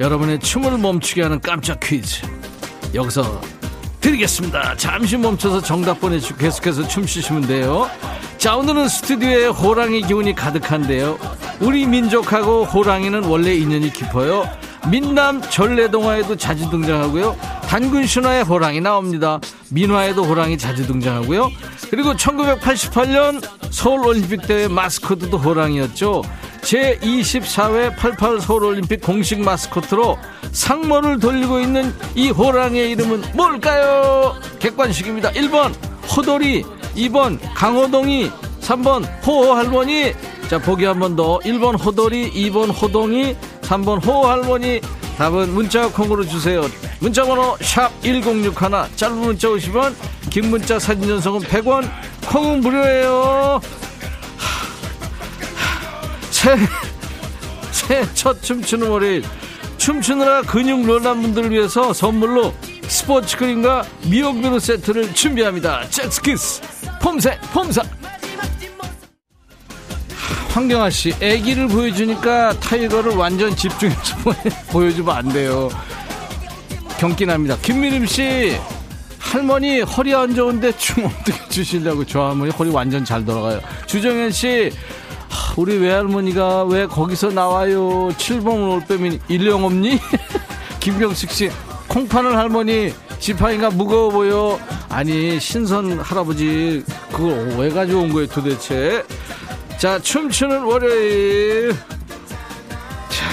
여러분의 0.00 0.40
춤을 0.40 0.78
멈추게 0.78 1.22
하는 1.22 1.38
깜짝 1.40 1.78
퀴즈 1.80 2.22
여기서 2.94 3.42
드리겠습니다. 4.00 4.76
잠시 4.76 5.18
멈춰서 5.18 5.60
정답 5.60 6.00
보내주시고 6.00 6.38
계속해서 6.38 6.88
춤추시면 6.88 7.42
돼요. 7.42 7.88
자, 8.38 8.56
오늘은 8.56 8.88
스튜디오에 8.88 9.48
호랑이 9.48 10.00
기운이 10.00 10.34
가득한데요. 10.34 11.18
우리 11.60 11.84
민족하고 11.86 12.64
호랑이는 12.64 13.24
원래 13.24 13.54
인연이 13.54 13.92
깊어요. 13.92 14.48
민남 14.88 15.40
전래동화에도 15.42 16.36
자주 16.36 16.70
등장하고요. 16.70 17.36
단군 17.68 18.06
신화에 18.06 18.40
호랑이 18.42 18.80
나옵니다. 18.80 19.40
민화에도 19.70 20.24
호랑이 20.24 20.56
자주 20.58 20.86
등장하고요. 20.86 21.50
그리고 21.90 22.14
1988년 22.14 23.42
서울올림픽 23.70 24.46
대회 24.46 24.68
마스코트도 24.68 25.38
호랑이였죠. 25.38 26.22
제24회 26.62 27.96
88 27.96 28.40
서울올림픽 28.40 29.00
공식 29.02 29.40
마스코트로 29.40 30.18
상모를 30.52 31.20
돌리고 31.20 31.60
있는 31.60 31.94
이 32.14 32.30
호랑이의 32.30 32.90
이름은 32.92 33.22
뭘까요? 33.34 34.34
객관식입니다. 34.58 35.30
1번 35.32 35.72
호돌이, 36.16 36.64
2번 36.96 37.38
강호동이, 37.54 38.30
3번 38.60 39.04
호호할머니. 39.26 40.12
자, 40.48 40.58
보기 40.58 40.84
한 40.84 40.98
번 40.98 41.14
더. 41.14 41.38
1번 41.38 41.82
호돌이, 41.82 42.32
2번 42.32 42.70
호동이, 42.74 43.36
3번 43.70 44.04
호할머니. 44.04 44.80
답은 45.16 45.54
문자 45.54 45.86
콩으로 45.88 46.26
주세요. 46.26 46.62
문자 46.98 47.24
번호 47.24 47.56
샵 47.60 47.90
1061, 48.02 48.96
짧은 48.96 49.16
문자 49.16 49.48
50원, 49.48 49.94
긴 50.28 50.50
문자 50.50 50.78
사진 50.78 51.06
전송은 51.06 51.40
100원, 51.42 51.88
콩은 52.26 52.60
무료예요. 52.62 53.60
새, 56.30 56.56
새첫 57.70 58.42
춤추는 58.42 58.88
월요일. 58.88 59.22
춤추느라 59.76 60.42
근육 60.42 60.86
놀란 60.86 61.22
분들을 61.22 61.50
위해서 61.50 61.92
선물로 61.92 62.52
스포츠 62.88 63.36
크림과 63.36 63.84
미역비누 64.06 64.58
세트를 64.58 65.14
준비합니다. 65.14 65.88
잭스키스 65.90 66.60
폼새 67.00 67.38
폼사 67.52 67.82
황경아 70.50 70.90
씨, 70.90 71.14
애기를 71.20 71.68
보여주니까 71.68 72.52
타이거를 72.58 73.14
완전 73.14 73.54
집중해서 73.54 74.16
보여주면 74.70 75.14
안 75.16 75.28
돼요. 75.28 75.68
경기납니다. 76.98 77.56
김미림 77.62 78.04
씨, 78.06 78.56
할머니 79.18 79.80
허리 79.80 80.12
안 80.14 80.34
좋은데 80.34 80.76
춤 80.76 81.04
어떻게 81.06 81.48
주시려고 81.48 82.04
저 82.04 82.22
할머니 82.28 82.50
허리 82.50 82.70
완전 82.70 83.04
잘 83.04 83.24
돌아가요. 83.24 83.60
주정현 83.86 84.32
씨, 84.32 84.72
우리 85.56 85.78
외할머니가 85.78 86.64
왜 86.64 86.86
거기서 86.86 87.30
나와요? 87.30 88.08
7번 88.10 88.82
올빼미 88.82 89.20
일령 89.28 89.64
없니? 89.64 90.00
김병식 90.80 91.30
씨, 91.30 91.50
콩 91.86 92.08
파는 92.08 92.36
할머니 92.36 92.92
지팡이가 93.20 93.70
무거워 93.70 94.10
보여. 94.10 94.58
아니 94.88 95.38
신선 95.38 96.00
할아버지 96.00 96.82
그걸 97.12 97.54
왜 97.56 97.70
가져온 97.70 98.12
거예요 98.12 98.26
도대체? 98.26 99.04
자, 99.80 99.98
춤추는 99.98 100.62
월요일. 100.64 101.72
자, 103.08 103.26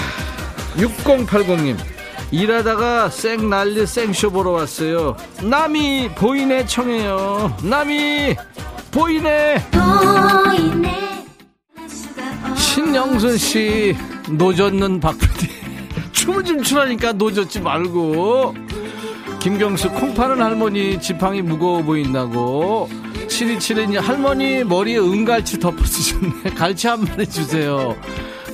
6080님. 0.78 1.76
일하다가 2.30 3.10
생 3.10 3.50
난리 3.50 3.86
생쇼 3.86 4.30
보러 4.30 4.52
왔어요. 4.52 5.14
남이 5.42 6.08
보이네 6.14 6.64
청해요. 6.64 7.54
남이 7.62 8.34
보이네. 8.90 9.62
보이네. 9.70 11.26
신영순 12.56 13.36
씨 13.36 13.94
노젓는 14.30 15.00
박PD 15.00 15.50
춤을 16.12 16.44
좀 16.44 16.62
추라니까 16.62 17.12
노젓지 17.12 17.60
말고 17.60 18.54
김경수 19.38 19.90
콩 19.90 20.14
파는 20.14 20.40
할머니 20.40 20.98
지팡이 20.98 21.42
무거워 21.42 21.82
보인다고 21.82 22.88
7272님 23.38 24.00
할머니 24.00 24.64
머리에 24.64 24.98
은갈치 24.98 25.60
덮어쓰셨네. 25.60 26.50
갈치 26.58 26.88
한 26.88 27.04
마리 27.04 27.28
주세요. 27.28 27.94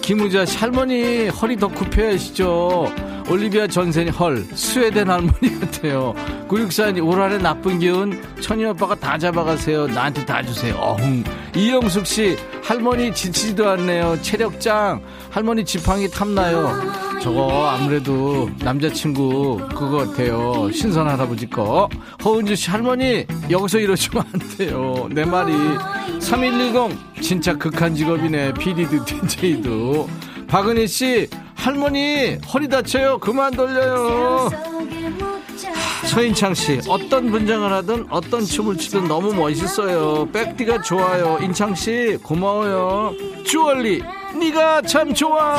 김우자 0.03 0.45
씨 0.45 0.59
할머니 0.59 1.29
허리 1.29 1.57
더 1.57 1.69
굽혀야시죠. 1.69 2.93
올리비아 3.31 3.67
전센이 3.67 4.11
헐 4.11 4.45
스웨덴 4.55 5.09
할머니 5.09 5.59
같아요. 5.59 6.15
964님 6.49 7.07
올 7.07 7.23
한해 7.23 7.39
나쁜 7.39 7.79
기운 7.79 8.23
천희 8.41 8.67
오빠가 8.67 8.95
다 8.95 9.17
잡아가세요. 9.17 9.87
나한테 9.87 10.27
다 10.27 10.43
주세요. 10.43 10.75
어흥. 10.75 11.25
이영숙 11.57 12.07
씨 12.07 12.37
할머니 12.63 13.15
지치지도 13.15 13.67
않네요. 13.71 14.21
체력장. 14.21 15.01
할머니 15.31 15.65
지팡이 15.65 16.11
탐나요 16.11 17.04
저거 17.25 17.69
아무래도 17.69 18.51
남자친구 18.59 19.57
그거 19.71 20.05
같아요. 20.05 20.71
신선 20.71 21.09
할아버지 21.09 21.49
거. 21.49 21.89
허은주 22.23 22.55
씨 22.55 22.71
할머니 22.71 23.25
여기서 23.51 23.79
이러시면 23.79 24.27
안 24.31 24.41
돼요. 24.59 25.09
내 25.11 25.25
말이 25.25 25.55
3110 26.21 27.23
진짜 27.23 27.57
극한 27.57 27.95
직업이네. 27.95 28.53
PD도 28.53 29.07
DJ도. 29.07 30.07
박은희 30.47 30.87
씨 30.87 31.27
할머니 31.55 32.37
허리 32.53 32.69
다쳐요. 32.69 33.17
그만 33.17 33.55
돌려요. 33.55 34.51
서인창 36.05 36.53
씨 36.53 36.79
어떤 36.87 37.31
분장을 37.31 37.73
하든 37.73 38.07
어떤 38.11 38.45
춤을 38.45 38.77
추든 38.77 39.09
너무 39.09 39.33
멋있어요. 39.33 40.29
백디가 40.31 40.83
좋아요. 40.83 41.39
인창 41.41 41.75
씨 41.75 42.19
고마워요. 42.23 43.15
주얼리 43.47 44.03
네가 44.39 44.83
참 44.83 45.15
좋아. 45.15 45.57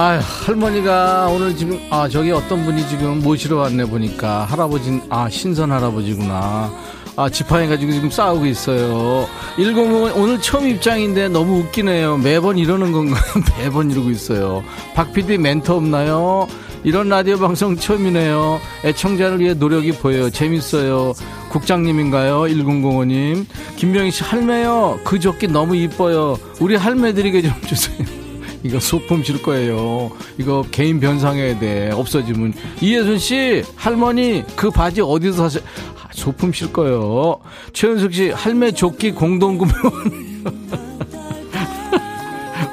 아 0.00 0.20
할머니가 0.20 1.26
오늘 1.26 1.56
지금 1.56 1.80
아 1.90 2.08
저기 2.08 2.30
어떤 2.30 2.64
분이 2.64 2.86
지금 2.86 3.18
모시러 3.18 3.56
왔네 3.56 3.86
보니까 3.86 4.44
할아버지 4.44 5.02
아 5.10 5.28
신선 5.28 5.72
할아버지구나. 5.72 6.72
아 7.16 7.28
지팡이 7.28 7.66
가지고 7.66 7.90
지금 7.90 8.08
싸우고 8.08 8.46
있어요. 8.46 9.26
100 9.56 9.76
오늘 10.16 10.40
처음 10.40 10.68
입장인데 10.68 11.30
너무 11.30 11.58
웃기네요. 11.58 12.18
매번 12.18 12.58
이러는 12.58 12.92
건가요? 12.92 13.20
매번 13.58 13.90
이러고 13.90 14.10
있어요. 14.10 14.62
박PD 14.94 15.36
멘트 15.38 15.72
없나요? 15.72 16.46
이런 16.84 17.08
라디오 17.08 17.36
방송 17.36 17.74
처음이네요. 17.74 18.60
애청자를 18.84 19.40
위해 19.40 19.52
노력이 19.52 19.94
보여요. 19.94 20.30
재밌어요. 20.30 21.12
국장님인가요? 21.48 22.42
1005님. 22.42 23.46
김병희 23.74 24.12
씨 24.12 24.22
할매요. 24.22 25.00
그 25.02 25.18
조끼 25.18 25.48
너무 25.48 25.74
이뻐요. 25.74 26.38
우리 26.60 26.76
할매들에게 26.76 27.42
좀 27.42 27.52
주세요 27.66 28.27
이거 28.62 28.80
소품 28.80 29.22
실 29.22 29.42
거예요. 29.42 30.10
이거 30.38 30.64
개인 30.70 31.00
변상해야 31.00 31.58
돼. 31.58 31.90
없어지면. 31.92 32.54
이예순 32.80 33.18
씨, 33.18 33.62
할머니, 33.76 34.44
그 34.56 34.70
바지 34.70 35.00
어디서 35.00 35.48
사세요? 35.48 35.62
아, 36.02 36.08
소품 36.12 36.52
실 36.52 36.72
거예요. 36.72 37.38
최은숙 37.72 38.12
씨, 38.12 38.30
할매 38.30 38.72
조끼 38.72 39.12
공동구매원. 39.12 40.44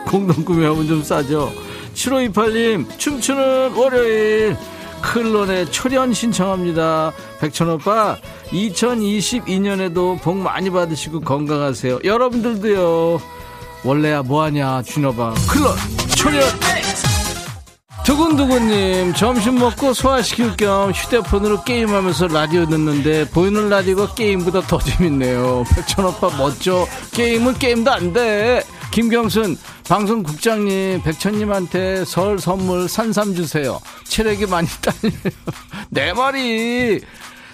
공동구매하면 0.08 0.88
좀 0.88 1.04
싸죠. 1.04 1.52
7528님, 1.94 2.98
춤추는 2.98 3.74
월요일. 3.74 4.58
클론의 5.02 5.72
초련 5.72 6.14
신청합니다. 6.14 7.14
백천오빠, 7.40 8.18
2022년에도 8.48 10.20
복 10.20 10.38
많이 10.38 10.72
받으시고 10.72 11.22
건강하세요. 11.22 12.00
여러분들도요. 12.04 13.35
원래야 13.86 14.24
뭐하냐 14.24 14.82
준여봐 14.82 15.36
클럽 15.48 15.78
초련 16.18 16.44
두근두근님 18.06 19.14
점심 19.16 19.58
먹고 19.58 19.94
소화시킬 19.94 20.56
겸 20.58 20.92
휴대폰으로 20.92 21.64
게임하면서 21.64 22.28
라디오 22.28 22.68
듣는데 22.68 23.28
보이는 23.30 23.68
라디오가 23.68 24.14
게임보다 24.14 24.62
더 24.62 24.78
재밌네요. 24.78 25.64
백천오빠 25.74 26.38
멋져. 26.38 26.86
게임은 27.14 27.56
게임도 27.56 27.92
안돼. 27.92 28.62
김경순 28.92 29.58
방송국장님 29.90 31.02
백천님한테 31.02 32.06
설 32.06 32.38
선물 32.38 32.88
산삼 32.88 33.34
주세요. 33.34 33.82
체력이 34.04 34.46
많이 34.46 34.68
딸려요. 34.82 35.32
내 35.90 36.14
말이 36.14 37.02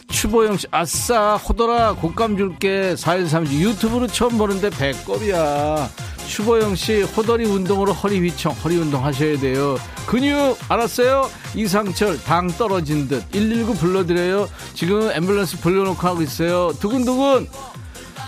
추보영 0.09 0.57
씨, 0.57 0.67
아싸, 0.71 1.37
호돌아, 1.37 1.95
곶감 1.95 2.35
줄게. 2.35 2.95
4130 2.97 3.61
유튜브로 3.61 4.07
처음 4.07 4.37
보는데 4.37 4.69
배꼽이야. 4.69 5.89
추보영 6.27 6.75
씨, 6.75 7.01
호돌이 7.01 7.45
운동으로 7.45 7.93
허리 7.93 8.19
휘청, 8.19 8.53
허리 8.63 8.77
운동 8.77 9.03
하셔야 9.05 9.37
돼요. 9.39 9.77
근육, 10.05 10.57
알았어요? 10.69 11.29
이상철, 11.55 12.23
당 12.23 12.47
떨어진 12.47 13.07
듯. 13.07 13.29
119 13.31 13.75
불러드려요. 13.75 14.49
지금 14.73 15.09
앰뷸런스 15.09 15.59
불러놓고 15.61 16.07
하고 16.07 16.21
있어요. 16.21 16.71
두근두근. 16.79 17.47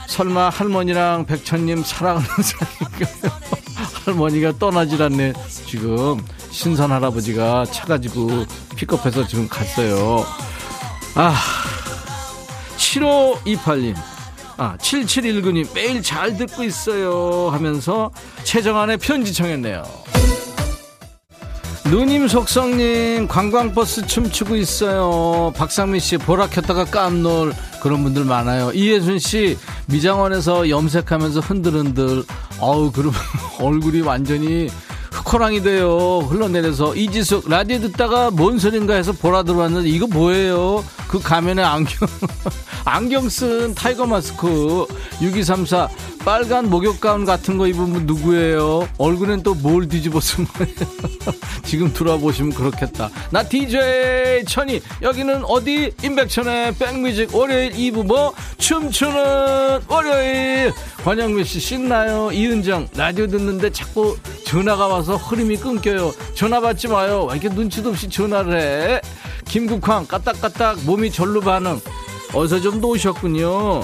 설마 0.08 0.50
할머니랑 0.50 1.26
백천님 1.26 1.84
사랑하는 1.84 2.28
사이인가요? 2.44 3.32
할머니가 4.06 4.54
떠나질 4.60 5.02
않네. 5.02 5.34
지금 5.66 6.24
신선 6.52 6.92
할아버지가 6.92 7.66
차 7.72 7.86
가지고 7.86 8.46
픽업해서 8.76 9.26
지금 9.26 9.48
갔어요. 9.48 10.26
아, 11.16 11.36
7528님. 12.78 13.96
아, 14.58 14.78
7719님, 14.78 15.74
매일 15.74 16.02
잘 16.04 16.38
듣고 16.38 16.64
있어요. 16.64 17.50
하면서 17.52 18.12
최정안의 18.44 18.98
편지 18.98 19.34
청했네요. 19.34 19.84
누님 21.86 22.28
속성님, 22.28 23.28
관광버스 23.28 24.08
춤추고 24.08 24.56
있어요. 24.56 25.52
박상민 25.56 26.00
씨, 26.00 26.18
보라 26.18 26.48
켰다가 26.48 26.86
깜놀. 26.86 27.54
그런 27.82 28.04
분들 28.04 28.24
많아요. 28.24 28.72
이예순 28.74 29.20
씨, 29.20 29.58
미장원에서 29.88 30.70
염색하면서 30.70 31.42
흔들흔들. 31.42 32.24
어우, 32.60 32.92
그러면 32.92 33.14
얼굴이 33.60 34.02
완전히 34.02 34.68
흑 34.68 34.93
호랑이 35.32 35.64
돼요. 35.64 36.20
흘러내려서 36.30 36.96
이지숙 36.96 37.50
라디오 37.50 37.80
듣다가 37.80 38.30
뭔 38.30 38.60
소린가 38.60 38.94
해서 38.94 39.12
보라 39.12 39.44
들어왔는데 39.44 39.90
이거 39.90 40.06
뭐예요? 40.08 40.84
그 41.08 41.20
가면에 41.20 41.64
안경 41.64 42.08
안경 42.86 43.30
쓴 43.30 43.74
타이거 43.74 44.06
마스크 44.06 44.86
6234 45.22 45.90
빨간 46.26 46.70
목욕 46.70 47.02
가운 47.02 47.26
같은 47.26 47.58
거 47.58 47.68
입은 47.68 47.92
분 47.92 48.06
누구예요? 48.06 48.88
얼굴엔 48.98 49.44
또 49.44 49.54
뭘 49.56 49.88
뒤집어 49.88 50.20
쓴 50.20 50.46
거예요? 50.46 50.74
지금 51.64 51.92
들어보시면 51.94 52.54
그렇겠다. 52.54 53.10
나 53.30 53.44
DJ 53.44 54.46
천이 54.46 54.82
여기는 55.02 55.44
어디? 55.46 55.92
임백천의 56.02 56.76
백뮤직 56.76 57.36
월요일 57.36 57.72
2부 57.74 58.06
뭐 58.06 58.34
춤추는 58.58 59.82
월요일 59.88 60.74
권영민 61.04 61.44
씨 61.44 61.60
신나요? 61.60 62.32
이은정 62.32 62.88
라디오 62.96 63.28
듣는데 63.28 63.70
자꾸 63.72 64.18
전화가 64.46 64.88
와서 64.88 65.16
흐름이 65.18 65.58
끊겨요. 65.58 66.14
전화 66.36 66.60
받지 66.62 66.88
마요. 66.88 67.26
왜 67.30 67.38
이렇게 67.38 67.54
눈치도 67.54 67.90
없이 67.90 68.10
전화를 68.10 68.60
해? 68.60 69.02
김국황 69.46 70.06
까딱까딱 70.08 70.80
몸이 70.86 71.12
절로 71.12 71.42
반응. 71.42 71.80
어서 72.34 72.60
좀 72.60 72.80
놓으셨군요. 72.82 73.84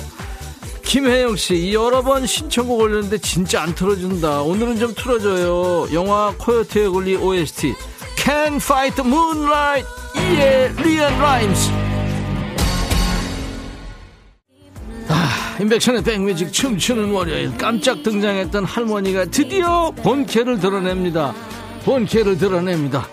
김혜영 0.90 1.36
씨, 1.36 1.72
여러 1.72 2.02
번 2.02 2.26
신청곡 2.26 2.80
올렸는데 2.80 3.20
진짜 3.20 3.62
안 3.62 3.76
틀어준다. 3.76 4.42
오늘은 4.42 4.80
좀 4.80 4.92
틀어줘요. 4.96 5.88
영화 5.94 6.34
코요테의 6.36 6.90
권리 6.90 7.16
OST. 7.16 7.76
Can 8.18 8.56
Fight 8.56 9.00
the 9.00 9.08
Moonlight. 9.08 9.88
예, 10.18 10.74
리안 10.82 11.20
라임스. 11.20 11.72
아, 15.10 15.58
임백천의 15.60 16.04
백뮤직 16.04 16.52
춤추는 16.52 17.12
월요일 17.12 17.56
깜짝 17.56 18.02
등장했던 18.02 18.66
할머니가 18.66 19.26
드디어 19.26 19.92
본캐를 19.92 20.60
드러냅니다. 20.60 21.36
본캐를 21.86 22.40
드러냅니다. 22.40 23.08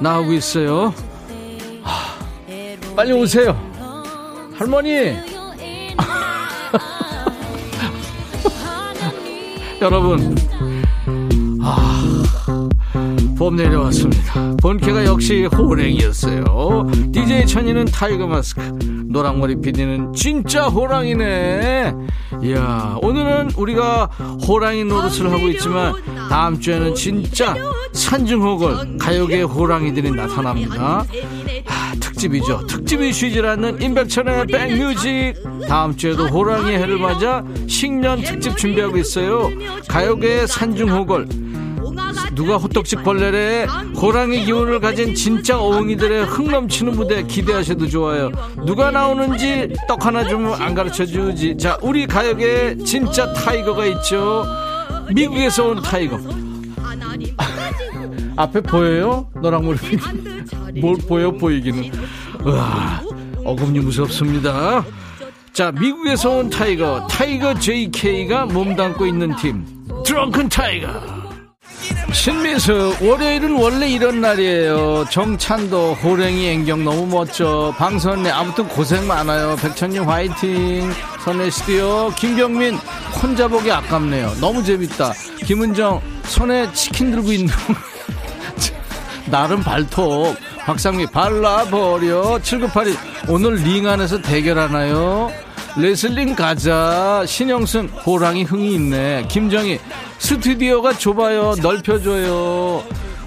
나오고 0.00 0.32
있어요. 0.32 0.92
하, 1.84 2.96
빨리 2.96 3.12
오세요. 3.12 3.56
할머니. 4.58 5.16
여러분. 9.80 10.36
아, 11.62 12.68
범 13.38 13.56
내려왔습니다. 13.56 14.56
본캐가 14.60 15.06
역시 15.06 15.44
호랭이였어요. 15.46 16.90
DJ 17.12 17.46
천이는 17.46 17.86
타이거 17.86 18.26
마스크, 18.26 18.60
노랑머리 19.08 19.60
PD는 19.60 20.12
진짜 20.12 20.66
호랑이네. 20.66 21.94
이야, 22.42 22.98
오늘은 23.00 23.52
우리가 23.56 24.06
호랑이 24.46 24.84
노릇을 24.84 25.32
하고 25.32 25.48
있지만 25.48 25.94
다음 26.28 26.60
주에는 26.60 26.94
진짜 26.94 27.54
산중호걸 27.92 28.98
가요계 28.98 29.42
호랑이들이 29.42 30.10
나타납니다. 30.10 31.04
아, 31.66 31.92
특집이죠. 32.20 32.66
특집이 32.66 33.12
쉬질 33.12 33.46
않는 33.46 33.80
임백천의 33.80 34.46
백뮤직. 34.48 35.34
다음 35.66 35.96
주에도 35.96 36.26
호랑이 36.26 36.72
해를 36.72 36.98
맞아 36.98 37.42
식년 37.66 38.22
특집 38.22 38.56
준비하고 38.58 38.98
있어요. 38.98 39.48
가요계의 39.88 40.46
산중호걸. 40.46 41.28
누가 42.34 42.56
호떡집 42.56 43.02
벌레래 43.02 43.66
호랑이 43.96 44.44
기운을 44.44 44.80
가진 44.80 45.14
진짜 45.14 45.58
어흥이들의 45.58 46.24
흥 46.26 46.50
넘치는 46.50 46.92
무대 46.92 47.22
기대하셔도 47.22 47.88
좋아요 47.88 48.30
누가 48.64 48.90
나오는지 48.90 49.72
떡 49.88 50.06
하나 50.06 50.24
좀 50.26 50.55
안 50.55 50.74
가르쳐 50.74 51.04
주지 51.04 51.56
자 51.56 51.76
우리 51.82 52.06
가요계에 52.06 52.76
진짜 52.78 53.32
tiger가 53.32 53.84
있죠 53.86 54.44
미국에서 55.12 55.68
온 55.68 55.82
tiger 55.82 56.18
앞에 58.40 58.62
보여요? 58.62 59.28
너랑 59.42 59.68
우리 59.68 59.78
뭘 60.80 60.96
보여 61.06 61.30
보이기는. 61.30 61.90
와 62.42 63.02
어금니 63.44 63.80
무섭습니다. 63.80 64.82
자 65.52 65.70
미국에서 65.72 66.38
온 66.38 66.48
tiger 66.48 67.06
타이거 67.10 67.52
JK가 67.58 68.46
몸담고 68.46 69.06
있는 69.06 69.36
팀 69.36 69.66
드렁큰 70.06 70.48
타이거. 70.48 70.88
신미수 72.12 72.96
월요일은 73.02 73.56
원래 73.56 73.90
이런 73.90 74.22
날이에요. 74.22 75.04
정찬도 75.10 75.94
호랭이 75.94 76.48
앵경 76.48 76.82
너무 76.82 77.06
멋져. 77.06 77.74
방선내 77.76 78.30
아무튼 78.30 78.66
고생 78.68 79.06
많아요. 79.06 79.56
백천님 79.56 80.08
화이팅. 80.08 80.90
스튜디오. 81.50 82.10
김경민 82.16 82.76
혼자 83.22 83.48
보기 83.48 83.70
아깝네요. 83.70 84.32
너무 84.40 84.64
재밌다. 84.64 85.12
김은정 85.44 86.00
손에 86.24 86.72
치킨 86.72 87.10
들고 87.10 87.32
있는 87.32 87.52
나름 89.30 89.62
발톱. 89.62 90.36
박상미 90.66 91.06
발라버려. 91.06 92.40
7982 92.42 92.96
오늘 93.28 93.54
링 93.56 93.88
안에서 93.88 94.20
대결하나요? 94.20 95.30
레슬링 95.76 96.34
가자. 96.34 97.24
신영순 97.26 97.88
호랑이 98.04 98.42
흥이 98.44 98.74
있네. 98.74 99.26
김정희 99.28 99.78
스튜디오가 100.18 100.92
좁아요. 100.92 101.54
넓혀줘요. 101.62 102.84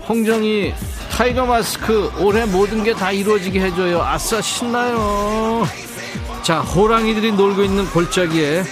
홍정희 0.08 0.74
타이거 1.12 1.46
마스크 1.46 2.12
올해 2.20 2.46
모든 2.46 2.84
게 2.84 2.94
다 2.94 3.12
이루어지게 3.12 3.60
해줘요. 3.62 4.02
아싸 4.02 4.42
신나요. 4.42 5.66
자 6.42 6.60
호랑이들이 6.60 7.32
놀고 7.34 7.64
있는 7.64 7.86
골짜기에 7.92 8.64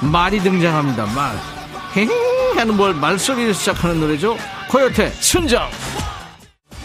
말이 0.00 0.38
등장합니다. 0.40 1.06
말. 1.06 1.34
헤헤 1.96 2.08
하는 2.56 2.76
뭘 2.76 2.94
말소리를 2.94 3.52
시작하는 3.54 3.98
노래죠. 4.00 4.36
코요태 4.68 5.10
순정 5.18 5.62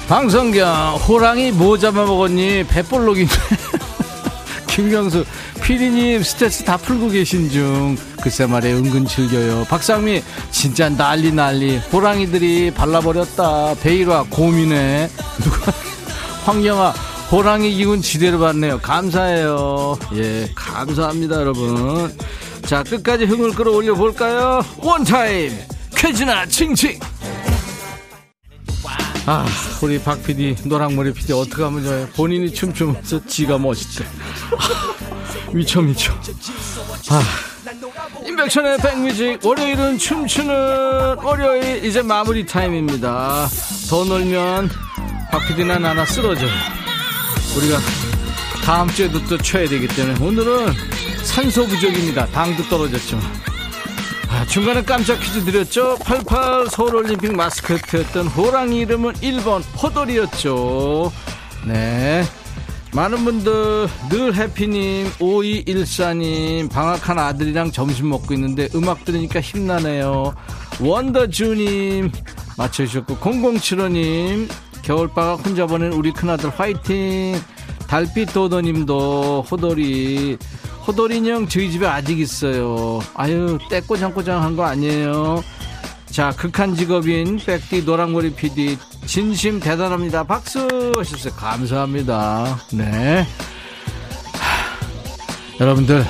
방성경 0.07 0.95
호랑이 1.07 1.51
뭐 1.51 1.77
잡아먹었니? 1.77 2.65
배볼록이네. 2.67 3.29
김경수 4.67 5.23
피디님 5.63 6.23
스트레스 6.23 6.63
다 6.63 6.77
풀고 6.77 7.09
계신 7.09 7.49
중. 7.49 7.97
글쎄 8.21 8.45
말에 8.45 8.73
은근 8.73 9.05
즐겨요. 9.05 9.65
박상미 9.69 10.21
진짜 10.51 10.89
난리 10.89 11.31
난리. 11.31 11.77
호랑이들이 11.91 12.71
발라버렸다. 12.71 13.75
베일화 13.81 14.25
고민해 14.29 15.09
누가? 15.41 15.71
황영아 16.45 16.89
호랑이 17.31 17.73
기운 17.73 18.01
지대로 18.01 18.39
받네요. 18.39 18.79
감사해요. 18.79 19.97
예 20.15 20.49
감사합니다 20.53 21.35
여러분. 21.37 22.15
자 22.65 22.83
끝까지 22.83 23.25
흥을 23.25 23.51
끌어올려 23.53 23.93
볼까요? 23.95 24.61
원타임 24.77 25.57
쾌지나 25.95 26.45
칭칭 26.45 26.99
아, 29.25 29.45
우리 29.81 29.99
박 29.99 30.21
PD, 30.21 30.55
노랑머리 30.65 31.13
PD, 31.13 31.31
어떻게 31.31 31.63
하면 31.63 31.81
좋아요? 31.83 32.07
본인이 32.15 32.53
춤추면서 32.53 33.25
지가 33.25 33.57
멋있대. 33.57 34.05
미쳐, 35.53 35.81
미쳐. 35.81 36.13
아. 37.09 37.23
임백천의 38.25 38.77
백뮤직, 38.79 39.39
월요일은 39.45 39.97
춤추는 39.97 41.17
월요일, 41.23 41.85
이제 41.85 42.01
마무리 42.01 42.45
타임입니다. 42.45 43.47
더 43.89 44.03
놀면 44.03 44.69
박 45.31 45.47
PD나 45.47 45.79
나나 45.79 46.05
쓰러져요. 46.05 46.51
우리가 47.57 47.77
다음 48.65 48.89
주에도 48.89 49.23
또 49.25 49.37
쳐야 49.37 49.67
되기 49.69 49.87
때문에 49.87 50.25
오늘은 50.25 50.73
산소 51.23 51.65
부족입니다. 51.65 52.25
당도 52.27 52.63
떨어졌지만. 52.63 53.23
아, 54.33 54.45
중간에 54.45 54.81
깜짝 54.83 55.19
퀴즈 55.19 55.43
드렸죠? 55.45 55.97
88 55.99 56.67
서울올림픽 56.69 57.35
마스코트였던 57.35 58.27
호랑이 58.27 58.79
이름은 58.79 59.13
1번 59.13 59.61
호돌이였죠. 59.81 61.11
네. 61.67 62.23
많은 62.93 63.23
분들 63.25 63.87
늘 64.09 64.35
해피님 64.35 65.09
5214님 65.13 66.69
방학한 66.71 67.17
아들이랑 67.17 67.71
점심 67.71 68.09
먹고 68.09 68.35
있는데 68.35 68.69
음악 68.75 69.03
들으니까 69.03 69.41
힘나네요 69.41 70.35
원더주님 70.79 72.11
맞춰주셨고 72.55 73.15
0075님 73.15 74.47
겨울방학 74.83 75.43
혼자 75.43 75.65
보낸 75.65 75.91
우리 75.91 76.11
큰아들 76.11 76.51
화이팅 76.51 77.41
달빛 77.87 78.31
도도님도 78.31 79.45
호돌이 79.49 80.37
호돌인형 80.85 81.47
저희 81.47 81.71
집에 81.71 81.87
아직 81.87 82.19
있어요. 82.19 82.99
아유, 83.15 83.57
떼꼬장꼬장한 83.69 84.55
거 84.55 84.63
아니에요. 84.63 85.43
자, 86.05 86.31
극한 86.37 86.75
직업인 86.75 87.37
백디 87.37 87.83
노랑머리 87.85 88.33
PD 88.35 88.77
진심 89.05 89.59
대단합니다. 89.59 90.23
박수 90.23 90.91
하셨어요. 90.95 91.33
감사합니다. 91.33 92.59
네. 92.73 93.25
하, 94.33 95.59
여러분들 95.59 96.05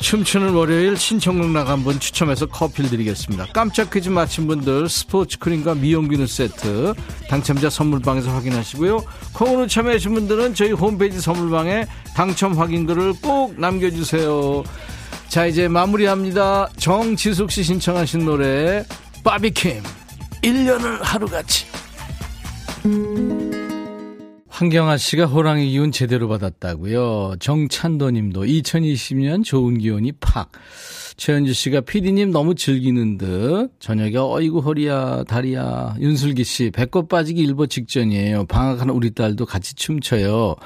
춤추는 0.00 0.54
월요일 0.54 0.96
신청곡 0.96 1.50
나간 1.50 1.82
분 1.82 1.98
추첨해서 1.98 2.46
커피를 2.46 2.90
드리겠습니다. 2.90 3.46
깜짝 3.52 3.90
퀴즈 3.90 4.08
맞힌 4.08 4.46
분들 4.46 4.88
스포츠 4.88 5.38
크림과 5.38 5.74
미용 5.74 6.08
비누 6.08 6.26
세트 6.26 6.94
당첨자 7.28 7.70
선물방에서 7.70 8.30
확인하시고요. 8.30 9.02
콩으로 9.32 9.66
참여하신 9.66 10.14
분들은 10.14 10.54
저희 10.54 10.72
홈페이지 10.72 11.20
선물방에 11.20 11.86
당첨 12.14 12.58
확인글을 12.58 13.14
꼭 13.22 13.58
남겨주세요. 13.58 14.62
자 15.28 15.46
이제 15.46 15.68
마무리합니다. 15.68 16.68
정지숙 16.76 17.50
씨 17.50 17.62
신청하신 17.64 18.24
노래 18.24 18.84
바비킴 19.24 19.82
1년을 20.42 20.98
하루같이 21.02 21.66
황경아 24.56 24.96
씨가 24.96 25.26
호랑이 25.26 25.68
기운 25.68 25.92
제대로 25.92 26.28
받았다고요. 26.28 27.34
정찬도 27.40 28.10
님도 28.10 28.44
2020년 28.44 29.44
좋은 29.44 29.76
기운이 29.76 30.12
팍. 30.12 30.50
최현주 31.18 31.52
씨가 31.52 31.82
피디님 31.82 32.30
너무 32.30 32.54
즐기는 32.54 33.18
듯. 33.18 33.68
저녁에 33.80 34.16
어이구 34.16 34.60
허리야 34.60 35.24
다리야. 35.24 35.96
윤슬기 36.00 36.42
씨 36.44 36.70
배꼽 36.70 37.06
빠지기 37.06 37.42
일보 37.42 37.66
직전이에요. 37.66 38.46
방학하는 38.46 38.94
우리 38.94 39.10
딸도 39.10 39.44
같이 39.44 39.74
춤춰요. 39.74 40.56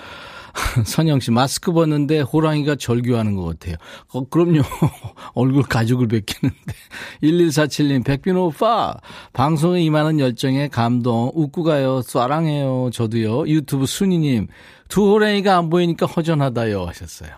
선영 0.84 1.20
씨, 1.20 1.30
마스크 1.30 1.72
벗는데 1.72 2.20
호랑이가 2.20 2.76
절규하는 2.76 3.36
것 3.36 3.44
같아요. 3.44 3.76
어, 4.12 4.28
그럼요. 4.28 4.62
얼굴 5.34 5.62
가죽을 5.62 6.08
벗기는데. 6.08 6.56
1147님, 7.22 8.04
백빈 8.04 8.36
오빠, 8.36 8.94
방송에 9.32 9.82
임하는 9.82 10.20
열정에 10.20 10.68
감동, 10.68 11.30
웃고 11.34 11.62
가요. 11.62 12.00
쏴랑해요. 12.00 12.92
저도요. 12.92 13.46
유튜브 13.48 13.86
순이님, 13.86 14.48
두 14.88 15.10
호랑이가 15.10 15.56
안 15.56 15.70
보이니까 15.70 16.06
허전하다요. 16.06 16.84
하셨어요. 16.84 17.30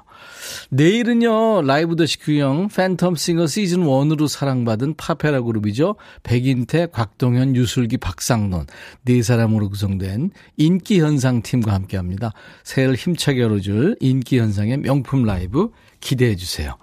내일은요, 0.70 1.62
라이브 1.62 1.96
더 1.96 2.06
시큐형 2.06 2.68
팬텀 2.68 3.16
싱어 3.16 3.46
시즌 3.46 3.84
1으로 3.84 4.28
사랑받은 4.28 4.94
팝페라 4.96 5.40
그룹이죠. 5.42 5.96
백인태, 6.22 6.88
곽동현, 6.92 7.56
유슬기, 7.56 7.96
박상돈 7.98 8.66
네 9.02 9.22
사람으로 9.22 9.68
구성된 9.68 10.30
인기 10.56 11.00
현상 11.00 11.42
팀과 11.42 11.72
함께 11.72 11.96
합니다. 11.96 12.32
새해를 12.64 12.94
힘차게 12.94 13.40
열어줄 13.40 13.96
인기 14.00 14.38
현상의 14.38 14.78
명품 14.78 15.24
라이브 15.24 15.70
기대해 16.00 16.36
주세요. 16.36 16.76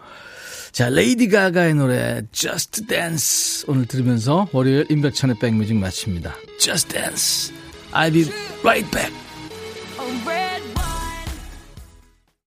자, 0.71 0.89
레이디 0.89 1.27
가가의 1.29 1.73
노래 1.75 2.21
Just 2.31 2.87
Dance 2.87 3.65
오늘 3.67 3.85
들으면서 3.85 4.47
월요일 4.51 4.85
임백천의 4.89 5.37
백뮤직 5.39 5.75
마칩니다. 5.75 6.35
Just 6.59 6.89
Dance. 6.93 7.53
I'll 7.91 8.13
be 8.13 8.25
right 8.63 8.89
back. 8.91 9.28